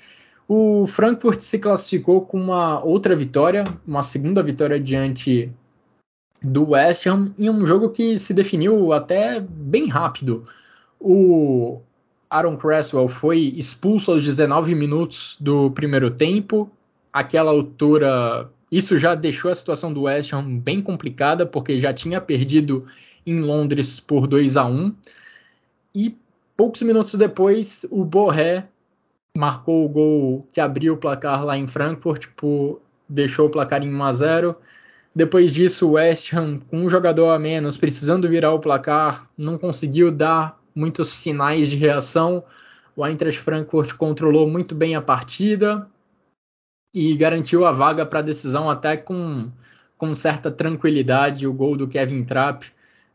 [0.49, 5.53] O Frankfurt se classificou com uma outra vitória, uma segunda vitória diante
[6.43, 10.47] do West Ham, em um jogo que se definiu até bem rápido.
[10.99, 11.81] O
[12.29, 16.69] Aaron Cresswell foi expulso aos 19 minutos do primeiro tempo.
[17.13, 22.21] Aquela altura isso já deixou a situação do West Ham bem complicada, porque já tinha
[22.21, 22.87] perdido
[23.27, 24.95] em Londres por 2 a 1
[25.95, 26.17] E
[26.57, 28.69] poucos minutos depois, o Borré
[29.37, 33.93] marcou o gol que abriu o placar lá em Frankfurt, por, deixou o placar em
[33.93, 34.57] 1 a 0
[35.15, 39.59] Depois disso, o West Ham, com um jogador a menos, precisando virar o placar, não
[39.59, 42.45] conseguiu dar muitos sinais de reação.
[42.95, 45.89] O Eintracht Frankfurt controlou muito bem a partida,
[46.95, 49.51] e garantiu a vaga para a decisão até com,
[49.97, 51.47] com certa tranquilidade.
[51.47, 52.67] O gol do Kevin Trapp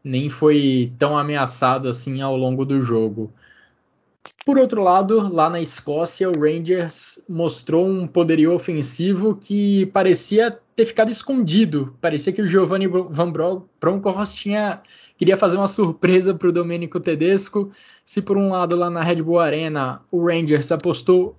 [0.04, 3.34] nem foi tão ameaçado assim ao longo do jogo.
[4.46, 10.86] Por outro lado, lá na Escócia, o Rangers mostrou um poderio ofensivo que parecia ter
[10.86, 11.96] ficado escondido.
[12.00, 13.32] Parecia que o Giovanni Van
[13.80, 14.82] Bronckhorst tinha
[15.18, 17.72] queria fazer uma surpresa para o Domenico Tedesco.
[18.04, 21.36] Se por um lado lá na Red Bull Arena o Rangers apostou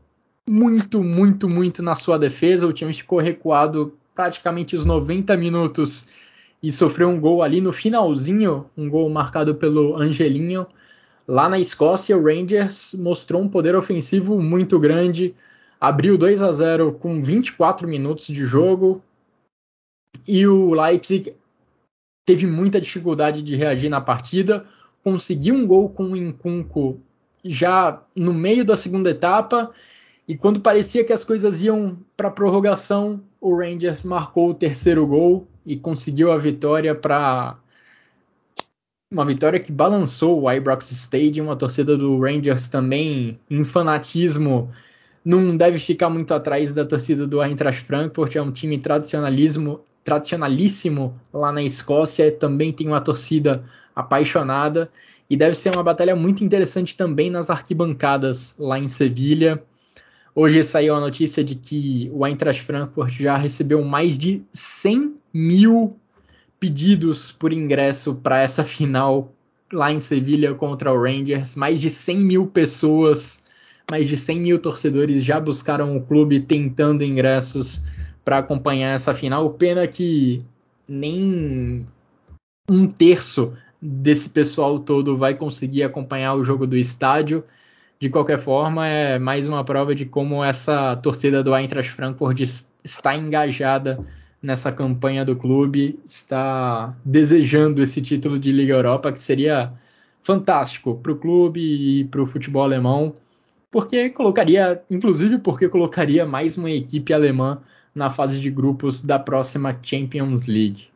[0.49, 2.67] muito, muito, muito na sua defesa.
[2.67, 6.09] O time ficou recuado praticamente os 90 minutos
[6.63, 10.67] e sofreu um gol ali no finalzinho, um gol marcado pelo Angelinho.
[11.29, 15.35] Lá na Escócia, o Rangers mostrou um poder ofensivo muito grande,
[15.81, 19.03] abriu 2 a 0 com 24 minutos de jogo.
[20.27, 21.35] E o Leipzig
[22.25, 24.65] teve muita dificuldade de reagir na partida,
[25.05, 27.01] conseguiu um gol com o Incunco
[27.45, 29.73] já no meio da segunda etapa
[30.29, 35.47] e quando parecia que as coisas iam para prorrogação, o Rangers marcou o terceiro gol
[35.65, 37.57] e conseguiu a vitória para
[39.11, 44.73] uma vitória que balançou o Ibrox Stadium, a torcida do Rangers também em fanatismo
[45.27, 51.19] não deve ficar muito atrás da torcida do Eintracht Frankfurt, é um time tradicionalismo, tradicionalíssimo
[51.33, 53.65] lá na Escócia, também tem uma torcida
[53.95, 54.89] apaixonada.
[55.29, 59.61] E deve ser uma batalha muito interessante também nas arquibancadas lá em Sevilha.
[60.39, 65.97] Hoje saiu a notícia de que o Eintracht Frankfurt já recebeu mais de 100 mil
[66.61, 69.33] pedidos por ingresso para essa final
[69.73, 71.57] lá em Sevilha contra o Rangers.
[71.57, 73.43] Mais de 100 mil pessoas,
[73.91, 77.83] mais de 100 mil torcedores já buscaram o clube tentando ingressos
[78.23, 79.49] para acompanhar essa final.
[79.55, 80.45] Pena que
[80.87, 81.87] nem
[82.69, 87.43] um terço desse pessoal todo vai conseguir acompanhar o jogo do estádio
[87.99, 92.41] de qualquer forma, é mais uma prova de como essa torcida do Eintracht Frankfurt
[92.85, 94.05] está engajada
[94.43, 99.73] nessa campanha do clube, está desejando esse título de Liga Europa, que seria
[100.23, 103.15] fantástico para o clube e para o futebol alemão,
[103.71, 107.63] porque colocaria, inclusive porque colocaria mais uma equipe alemã
[107.95, 110.91] na fase de grupos da próxima Champions League.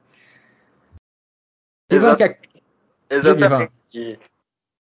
[3.08, 4.18] Exatamente.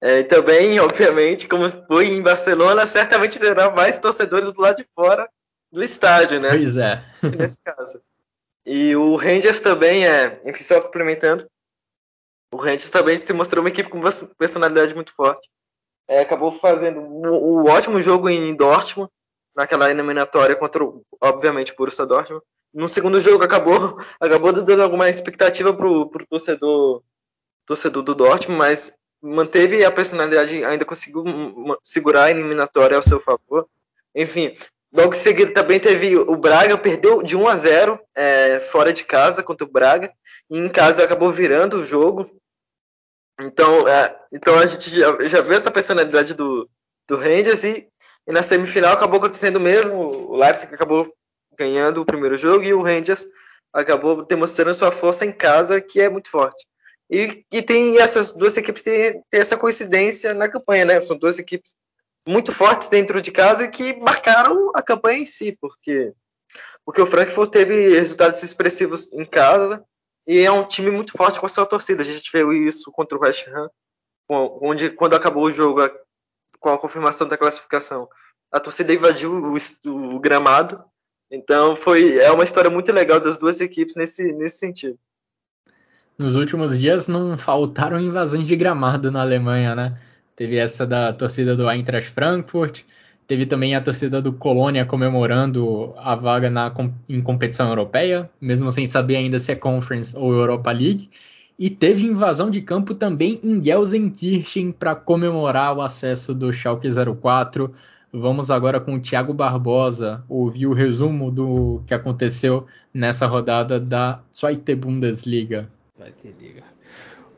[0.02, 5.30] É, também, obviamente, como foi em Barcelona, certamente terá mais torcedores do lado de fora
[5.72, 6.50] do estádio, né?
[6.50, 7.04] Pois é.
[7.38, 8.02] Nesse caso.
[8.66, 11.50] E o Rangers também é, enfim, só complementando,
[12.54, 15.50] o Rangers também se mostrou uma equipe com uma personalidade muito forte.
[16.08, 19.12] É, acabou fazendo um, um, ótimo jogo em Dortmund,
[19.56, 20.84] naquela eliminatória contra,
[21.22, 22.44] obviamente, o Borussia Dortmund.
[22.74, 27.04] No segundo jogo acabou, acabou dando alguma expectativa pro, pro torcedor,
[27.66, 31.24] torcedor do Dortmund, mas manteve a personalidade, ainda conseguiu
[31.84, 33.68] segurar a eliminatória ao seu favor.
[34.16, 34.54] Enfim,
[34.94, 39.04] logo em seguida também teve o Braga, perdeu de 1 a 0 é, fora de
[39.04, 40.12] casa contra o Braga,
[40.50, 42.30] e em casa acabou virando o jogo.
[43.40, 46.70] Então, é, então a gente já, já viu essa personalidade do,
[47.08, 47.88] do Rangers e,
[48.28, 49.96] e na semifinal acabou acontecendo mesmo.
[49.96, 51.14] O Leipzig acabou
[51.58, 53.26] ganhando o primeiro jogo e o Rangers
[53.74, 56.66] acabou demonstrando sua força em casa, que é muito forte.
[57.10, 61.00] E, e tem essas duas equipes têm, têm essa coincidência na campanha, né?
[61.00, 61.76] São duas equipes
[62.28, 66.14] muito fortes dentro de casa e que marcaram a campanha em si, porque
[66.86, 69.84] porque o Frankfurt teve resultados expressivos em casa
[70.26, 72.02] e é um time muito forte com a sua torcida.
[72.02, 73.70] A gente viu isso contra o West Ham,
[74.30, 75.82] onde quando acabou o jogo
[76.60, 78.08] com a confirmação da classificação,
[78.52, 80.84] a torcida invadiu o, o gramado.
[81.32, 85.00] Então foi é uma história muito legal das duas equipes nesse nesse sentido
[86.20, 89.98] nos últimos dias não faltaram invasões de gramado na Alemanha, né?
[90.36, 92.82] Teve essa da torcida do Eintracht Frankfurt,
[93.26, 96.74] teve também a torcida do Colônia comemorando a vaga na,
[97.08, 101.10] em competição europeia, mesmo sem saber ainda se é Conference ou Europa League.
[101.58, 106.90] E teve invasão de campo também em Gelsenkirchen para comemorar o acesso do Schalke
[107.22, 107.74] 04.
[108.12, 114.22] Vamos agora com o Thiago Barbosa ouvir o resumo do que aconteceu nessa rodada da
[114.34, 115.70] Zweite Bundesliga.
[116.00, 116.64] Vai ter liga.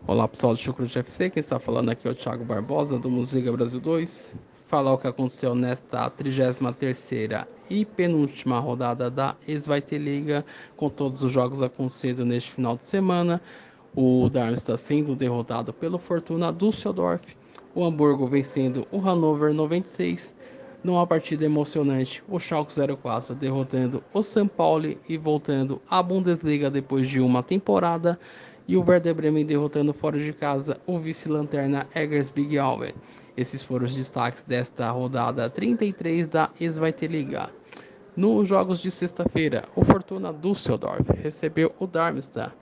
[0.06, 3.52] Olá pessoal do Chucrute FC, quem está falando aqui é o Thiago Barbosa do Musiga
[3.52, 4.36] Brasil 2.
[4.68, 10.46] Falar o que aconteceu nesta 33ª e penúltima rodada da Sveite Liga,
[10.78, 13.42] com todos os jogos acontecendo neste final de semana.
[13.96, 17.36] O Darmstadt está sendo derrotado pelo Fortuna Düsseldorf,
[17.74, 20.36] o Hamburgo vencendo o Hannover 96,
[20.84, 27.10] numa partida emocionante, o Schalke 04 derrotando o São Paulo e voltando à Bundesliga depois
[27.10, 28.20] de uma temporada
[28.72, 32.96] e o Werder Bremen derrotando fora de casa o vice-lanterna Eggers Big Alve.
[33.36, 37.50] Esses foram os destaques desta rodada 33 da Zweite Liga.
[38.16, 42.54] Nos jogos de sexta-feira, o Fortuna Düsseldorf recebeu o Darmstadt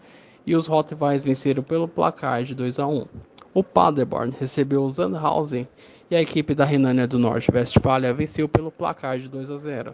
[0.47, 3.05] e os Rottweils venceram pelo placar de 2 a 1.
[3.53, 5.67] O Paderborn recebeu o Sandhausen
[6.09, 9.93] e a equipe da Renânia do Norte-Westfália venceu pelo placar de 2 a 0.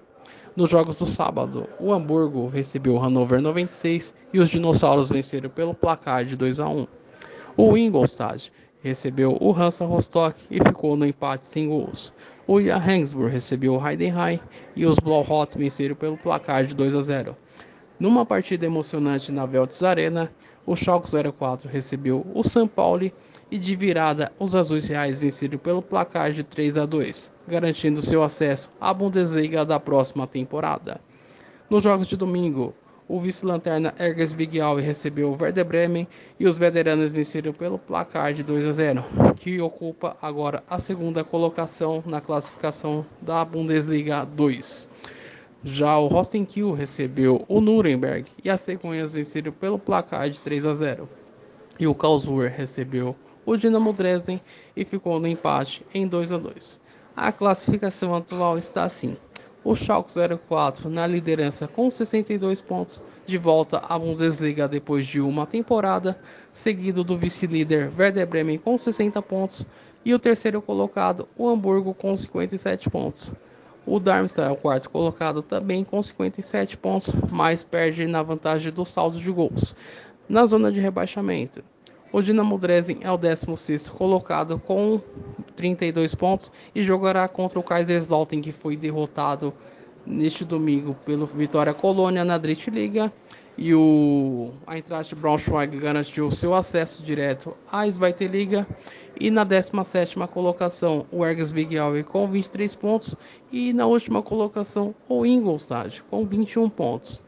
[0.55, 5.73] Nos jogos do sábado, o Hamburgo recebeu o Hannover 96 e os Dinossauros venceram pelo
[5.73, 6.87] placar de 2 a 1.
[7.57, 12.13] O Ingolstadt recebeu o Hansa Rostock e ficou no empate sem gols.
[12.47, 14.39] O Johannesburg recebeu o Heidenheim
[14.77, 17.35] e os Blauhot venceram pelo placar de 2 a 0.
[17.99, 20.31] Numa partida emocionante na Veltz Arena,
[20.65, 23.11] o Schalke 04 recebeu o São Paulo
[23.55, 28.23] e de virada os Azuis Reais venceram pelo placar de 3 a 2 garantindo seu
[28.23, 30.99] acesso à Bundesliga da próxima temporada.
[31.69, 32.73] Nos jogos de domingo,
[33.07, 36.07] o vice-lanterna Erges Vigial recebeu o Werder Bremen
[36.39, 39.03] e os veteranos venceram pelo placar de 2 a 0,
[39.37, 44.89] que ocupa agora a segunda colocação na classificação da Bundesliga 2.
[45.63, 50.75] Já o Rostenkiel recebeu o Nuremberg e as cegonhas venceram pelo placar de 3 a
[50.75, 51.09] 0.
[51.79, 53.15] E o Karlsruhe recebeu
[53.45, 54.41] o Dinamo Dresden
[54.75, 56.81] e ficou no empate em 2 a 2.
[57.15, 59.15] A classificação atual está assim:
[59.63, 60.11] o Schalke
[60.47, 66.17] 04 na liderança com 62 pontos, de volta à Bundesliga depois de uma temporada,
[66.51, 69.65] seguido do vice-líder Werder Bremen com 60 pontos
[70.05, 73.31] e o terceiro colocado, o Hamburgo, com 57 pontos.
[73.87, 78.85] O Darmstadt é o quarto colocado também com 57 pontos, mas perde na vantagem do
[78.85, 79.75] saldo de gols.
[80.27, 81.63] Na zona de rebaixamento,
[82.11, 85.01] o Dinamo Dresden é o 16 colocado com
[85.55, 89.53] 32 pontos e jogará contra o Kaiserslautern que foi derrotado
[90.05, 93.11] neste domingo pelo Vitória Colônia na Drittliga.
[93.57, 98.67] E o Eintracht Braunschweig garantiu seu acesso direto à Zweite Liga
[99.17, 101.73] e na 17ª colocação o Ergas Big
[102.09, 103.15] com 23 pontos.
[103.51, 107.24] E na última colocação o Ingolstadt com 21 pontos.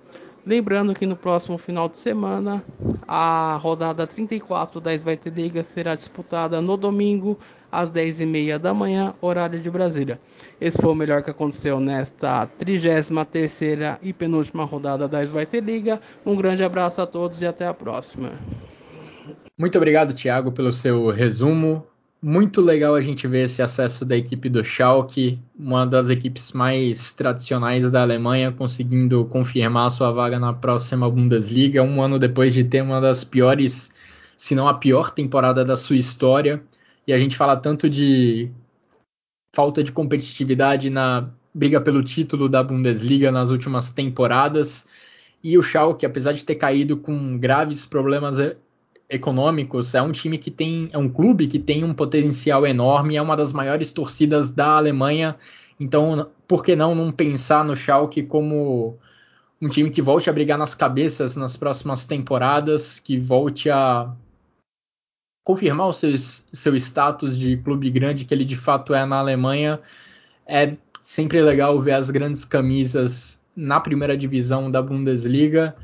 [0.48, 2.64] Lembrando que no próximo final de semana
[3.06, 7.38] A rodada 34 da Svite Liga será disputada no domingo
[7.70, 10.18] às 10h30 da manhã, horário de Brasília.
[10.62, 16.00] Esse foi o melhor que aconteceu nesta 33ª e penúltima rodada da Svite Liga.
[16.26, 18.32] Um grande abraço a todos e até a próxima.
[19.58, 21.86] Muito obrigado, Thiago, pelo seu resumo
[22.22, 27.13] muito legal a gente ver esse acesso da equipe do Schalke, uma das equipes mais
[27.13, 32.82] tradicionais da Alemanha, conseguindo confirmar sua vaga na próxima Bundesliga, um ano depois de ter
[32.82, 33.93] uma das piores,
[34.36, 36.63] se não a pior temporada da sua história.
[37.05, 38.51] E a gente fala tanto de
[39.55, 44.88] falta de competitividade na briga pelo título da Bundesliga nas últimas temporadas.
[45.43, 48.38] E o Schalke, apesar de ter caído com graves problemas
[49.10, 53.22] econômicos, é um time que tem, é um clube que tem um potencial enorme, é
[53.22, 55.36] uma das maiores torcidas da Alemanha.
[55.80, 58.97] Então, por que não não pensar no Schalke como
[59.62, 64.14] um time que volte a brigar nas cabeças nas próximas temporadas, que volte a
[65.43, 69.80] confirmar o seu, seu status de clube grande que ele de fato é na Alemanha.
[70.45, 75.76] É sempre legal ver as grandes camisas na primeira divisão da Bundesliga.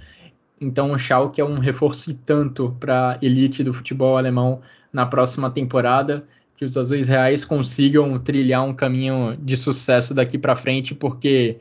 [0.60, 5.06] Então o Schalke é um reforço e tanto para a elite do futebol alemão na
[5.06, 6.26] próxima temporada,
[6.56, 11.58] que os azuis reais consigam trilhar um caminho de sucesso daqui para frente, porque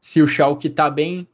[0.00, 1.26] se o Schalke está bem,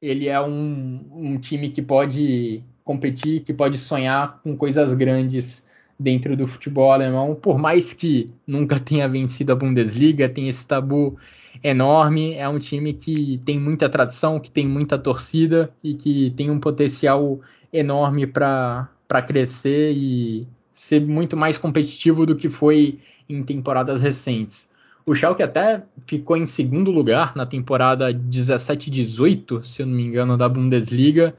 [0.00, 5.68] ele é um, um time que pode competir, que pode sonhar com coisas grandes
[5.98, 11.18] dentro do futebol alemão, por mais que nunca tenha vencido a Bundesliga, tem esse tabu
[11.62, 12.34] enorme.
[12.34, 16.60] É um time que tem muita tradição, que tem muita torcida e que tem um
[16.60, 17.40] potencial
[17.72, 18.88] enorme para
[19.26, 22.98] crescer e ser muito mais competitivo do que foi
[23.28, 24.70] em temporadas recentes.
[25.04, 30.36] O Schalke até ficou em segundo lugar na temporada 17-18, se eu não me engano,
[30.36, 31.34] da Bundesliga,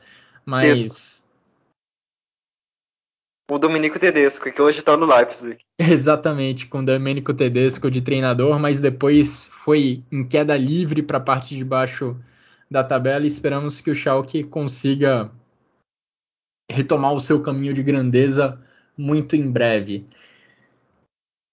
[0.46, 1.24] mas Isso.
[3.52, 5.58] O Domenico Tedesco, que hoje está no Leipzig.
[5.78, 11.22] Exatamente, com o Domenico Tedesco de treinador, mas depois foi em queda livre para a
[11.22, 12.16] parte de baixo
[12.70, 15.30] da tabela e esperamos que o Schalke consiga
[16.72, 18.58] retomar o seu caminho de grandeza
[18.98, 20.08] muito em breve.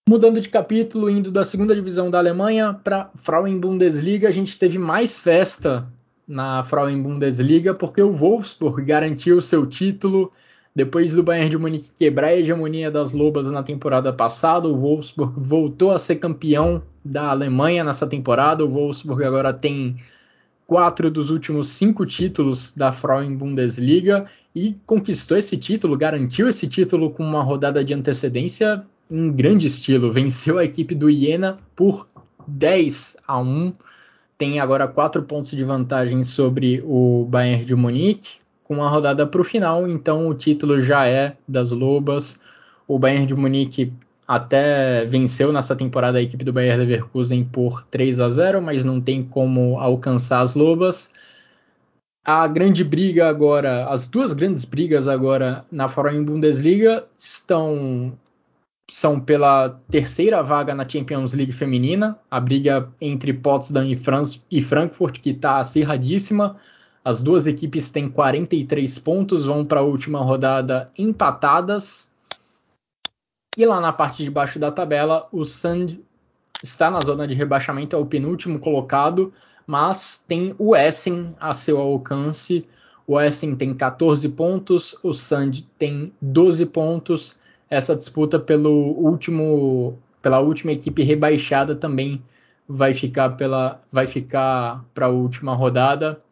[0.08, 4.78] Mudando de capítulo, indo da segunda divisão da Alemanha para Frauen Bundesliga, a gente teve
[4.78, 5.92] mais festa
[6.28, 10.32] na Frauen Bundesliga porque o Wolfsburg garantiu seu título
[10.78, 15.34] depois do Bayern de Munique quebrar a hegemonia das Lobas na temporada passada, o Wolfsburg
[15.36, 18.64] voltou a ser campeão da Alemanha nessa temporada.
[18.64, 19.96] O Wolfsburg agora tem
[20.68, 27.10] quatro dos últimos cinco títulos da Frauen Bundesliga e conquistou esse título, garantiu esse título
[27.10, 30.12] com uma rodada de antecedência em grande estilo.
[30.12, 32.06] Venceu a equipe do Iena por
[32.46, 33.72] 10 a 1.
[34.38, 38.38] Tem agora quatro pontos de vantagem sobre o Bayern de Munique
[38.68, 42.38] com uma rodada para o final, então o título já é das Lobas.
[42.86, 43.90] O Bayern de Munique
[44.26, 49.00] até venceu nessa temporada a equipe do Bayern Leverkusen por 3 a 0, mas não
[49.00, 51.14] tem como alcançar as Lobas.
[52.22, 58.12] A grande briga agora, as duas grandes brigas agora na Frauen Bundesliga estão
[58.90, 63.98] são pela terceira vaga na Champions League feminina, a briga entre Potsdam e,
[64.50, 66.56] e Frankfurt que está acirradíssima.
[67.08, 72.12] As duas equipes têm 43 pontos, vão para a última rodada empatadas.
[73.56, 75.98] E lá na parte de baixo da tabela, o Sand
[76.62, 79.32] está na zona de rebaixamento, é o penúltimo colocado,
[79.66, 82.68] mas tem o Essen a seu alcance.
[83.06, 87.38] O Essen tem 14 pontos, o Sand tem 12 pontos.
[87.70, 92.22] Essa disputa pelo último, pela última equipe rebaixada também
[92.68, 93.34] vai ficar
[93.90, 96.22] vai ficar para a última rodada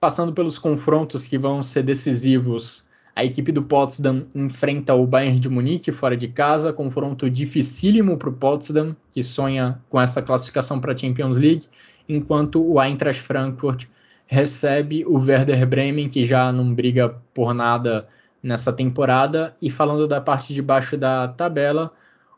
[0.00, 5.48] passando pelos confrontos que vão ser decisivos, a equipe do Potsdam enfrenta o Bayern de
[5.48, 10.92] Munique fora de casa, confronto dificílimo para o Potsdam, que sonha com essa classificação para
[10.92, 11.66] a Champions League,
[12.06, 13.86] enquanto o Eintracht Frankfurt
[14.26, 18.06] recebe o Werder Bremen, que já não briga por nada
[18.42, 19.56] nessa temporada.
[19.62, 21.92] E falando da parte de baixo da tabela,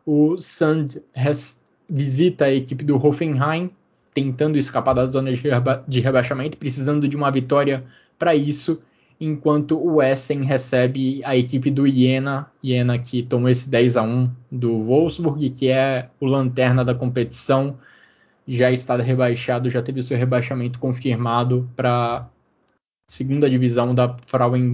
[0.06, 1.02] o Sand
[1.88, 3.70] visita a equipe do Hoffenheim,
[4.18, 7.84] tentando escapar da zona de, reba de rebaixamento, precisando de uma vitória
[8.18, 8.82] para isso,
[9.20, 14.30] enquanto o Essen recebe a equipe do Iena, Iena que tomou esse 10 a 1
[14.50, 17.78] do Wolfsburg, que é o lanterna da competição,
[18.46, 22.28] já está rebaixado, já teve seu rebaixamento confirmado para
[23.06, 24.68] segunda divisão da Frauen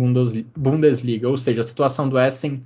[0.56, 2.64] Bundesliga, ou seja, a situação do Essen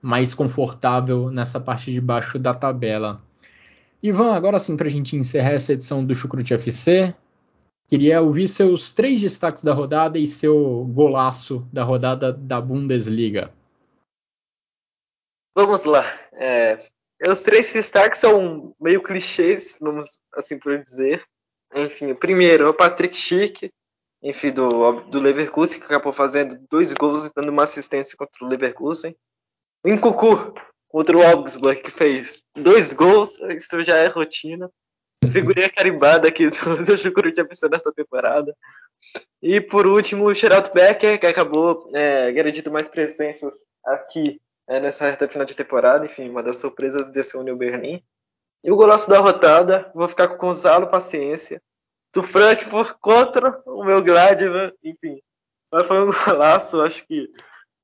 [0.00, 3.22] mais confortável nessa parte de baixo da tabela.
[4.04, 7.14] Ivan, agora sim, para a gente encerrar essa edição do Chucrute FC,
[7.86, 13.52] Queria ouvir seus três destaques da rodada e seu golaço da rodada da Bundesliga.
[15.54, 16.02] Vamos lá.
[16.32, 16.78] É,
[17.28, 21.24] os três destaques são meio clichês, vamos assim por dizer.
[21.74, 23.70] Enfim, o primeiro é o Patrick Schick,
[24.22, 28.48] enfim, do, do Leverkusen, que acabou fazendo dois gols e dando uma assistência contra o
[28.48, 29.14] Leverkusen.
[29.84, 30.54] O Incucu,
[30.94, 34.70] contra o Augsburg, que fez dois gols, isso já é rotina.
[35.28, 38.56] Figurinha carimbada aqui do, do Chucrute FC nessa temporada.
[39.42, 45.10] E por último, o Geraldo Becker, que acabou é, garantindo mais presenças aqui é, nessa
[45.10, 46.06] reta final de temporada.
[46.06, 48.00] Enfim, uma das surpresas desse União Berlim.
[48.62, 51.60] E o golaço da rotada, vou ficar com o Gonzalo Paciência.
[52.14, 55.20] Do Frankfurt contra o meu Gladbach, enfim.
[55.72, 57.28] Mas foi um golaço, acho que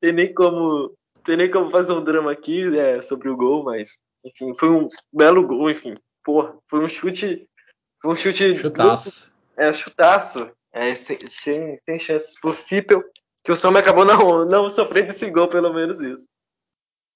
[0.01, 0.95] tem nem como,
[1.25, 4.89] tem nem como fazer um drama aqui é, sobre o gol, mas enfim, foi um
[5.13, 5.95] belo gol, enfim.
[6.25, 7.47] Porra, foi um chute.
[8.01, 8.57] Foi um chute.
[8.57, 9.33] Chutaço.
[9.57, 10.51] é, chutaço.
[10.73, 13.03] É, sem, sem, sem chances possível.
[13.43, 16.27] Que o Samba acabou não, não sofrendo esse gol, pelo menos isso.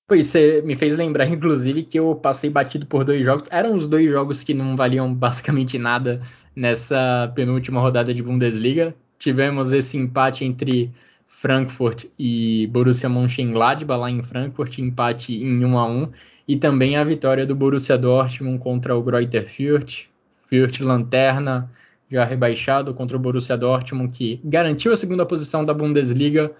[0.07, 3.49] Pois você me fez lembrar, inclusive, que eu passei batido por dois jogos.
[3.51, 6.23] Eram os dois jogos que não valiam basicamente nada
[6.55, 8.95] nessa penúltima rodada de Bundesliga.
[9.19, 10.93] Tivemos esse empate entre
[11.37, 16.09] Frankfurt e Borussia Mönchengladbach lá em Frankfurt, empate em 1 a 1
[16.47, 20.07] e também a vitória do Borussia Dortmund contra o Greuther Fürth,
[20.47, 21.71] Fürth lanterna
[22.11, 26.53] já rebaixado contra o Borussia Dortmund que garantiu a segunda posição da Bundesliga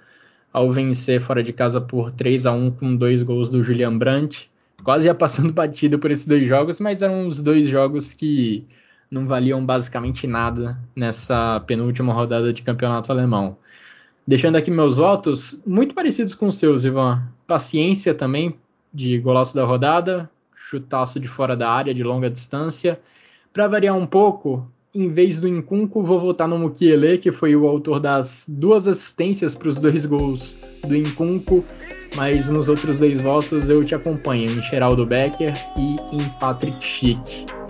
[0.53, 4.51] ao vencer fora de casa por 3 a 1 com dois gols do Julian Brandt.
[4.83, 8.67] Quase ia passando batido por esses dois jogos, mas eram os dois jogos que
[9.11, 13.57] não valiam basicamente nada nessa penúltima rodada de campeonato alemão.
[14.27, 17.23] Deixando aqui meus votos, muito parecidos com os seus, Ivan.
[17.47, 18.57] Paciência também,
[18.93, 22.99] de golaço da rodada, chutaço de fora da área, de longa distância.
[23.53, 27.67] Para variar um pouco, em vez do Incunco, vou votar no Mukiele, que foi o
[27.67, 30.57] autor das duas assistências para os dois gols
[30.87, 31.63] do Incunco,
[32.17, 37.64] mas nos outros dois votos eu te acompanho, em Geraldo Becker e em Patrick Schick.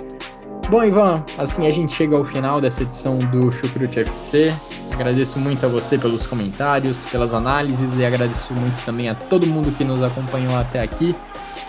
[0.70, 4.52] Bom, Ivan, assim a gente chega ao final dessa edição do Chucrute FC.
[4.92, 9.70] Agradeço muito a você pelos comentários, pelas análises e agradeço muito também a todo mundo
[9.76, 11.14] que nos acompanhou até aqui.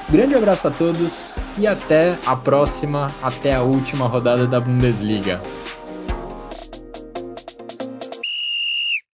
[0.10, 5.42] Grande abraço a todos e até a próxima, até a última rodada da Bundesliga.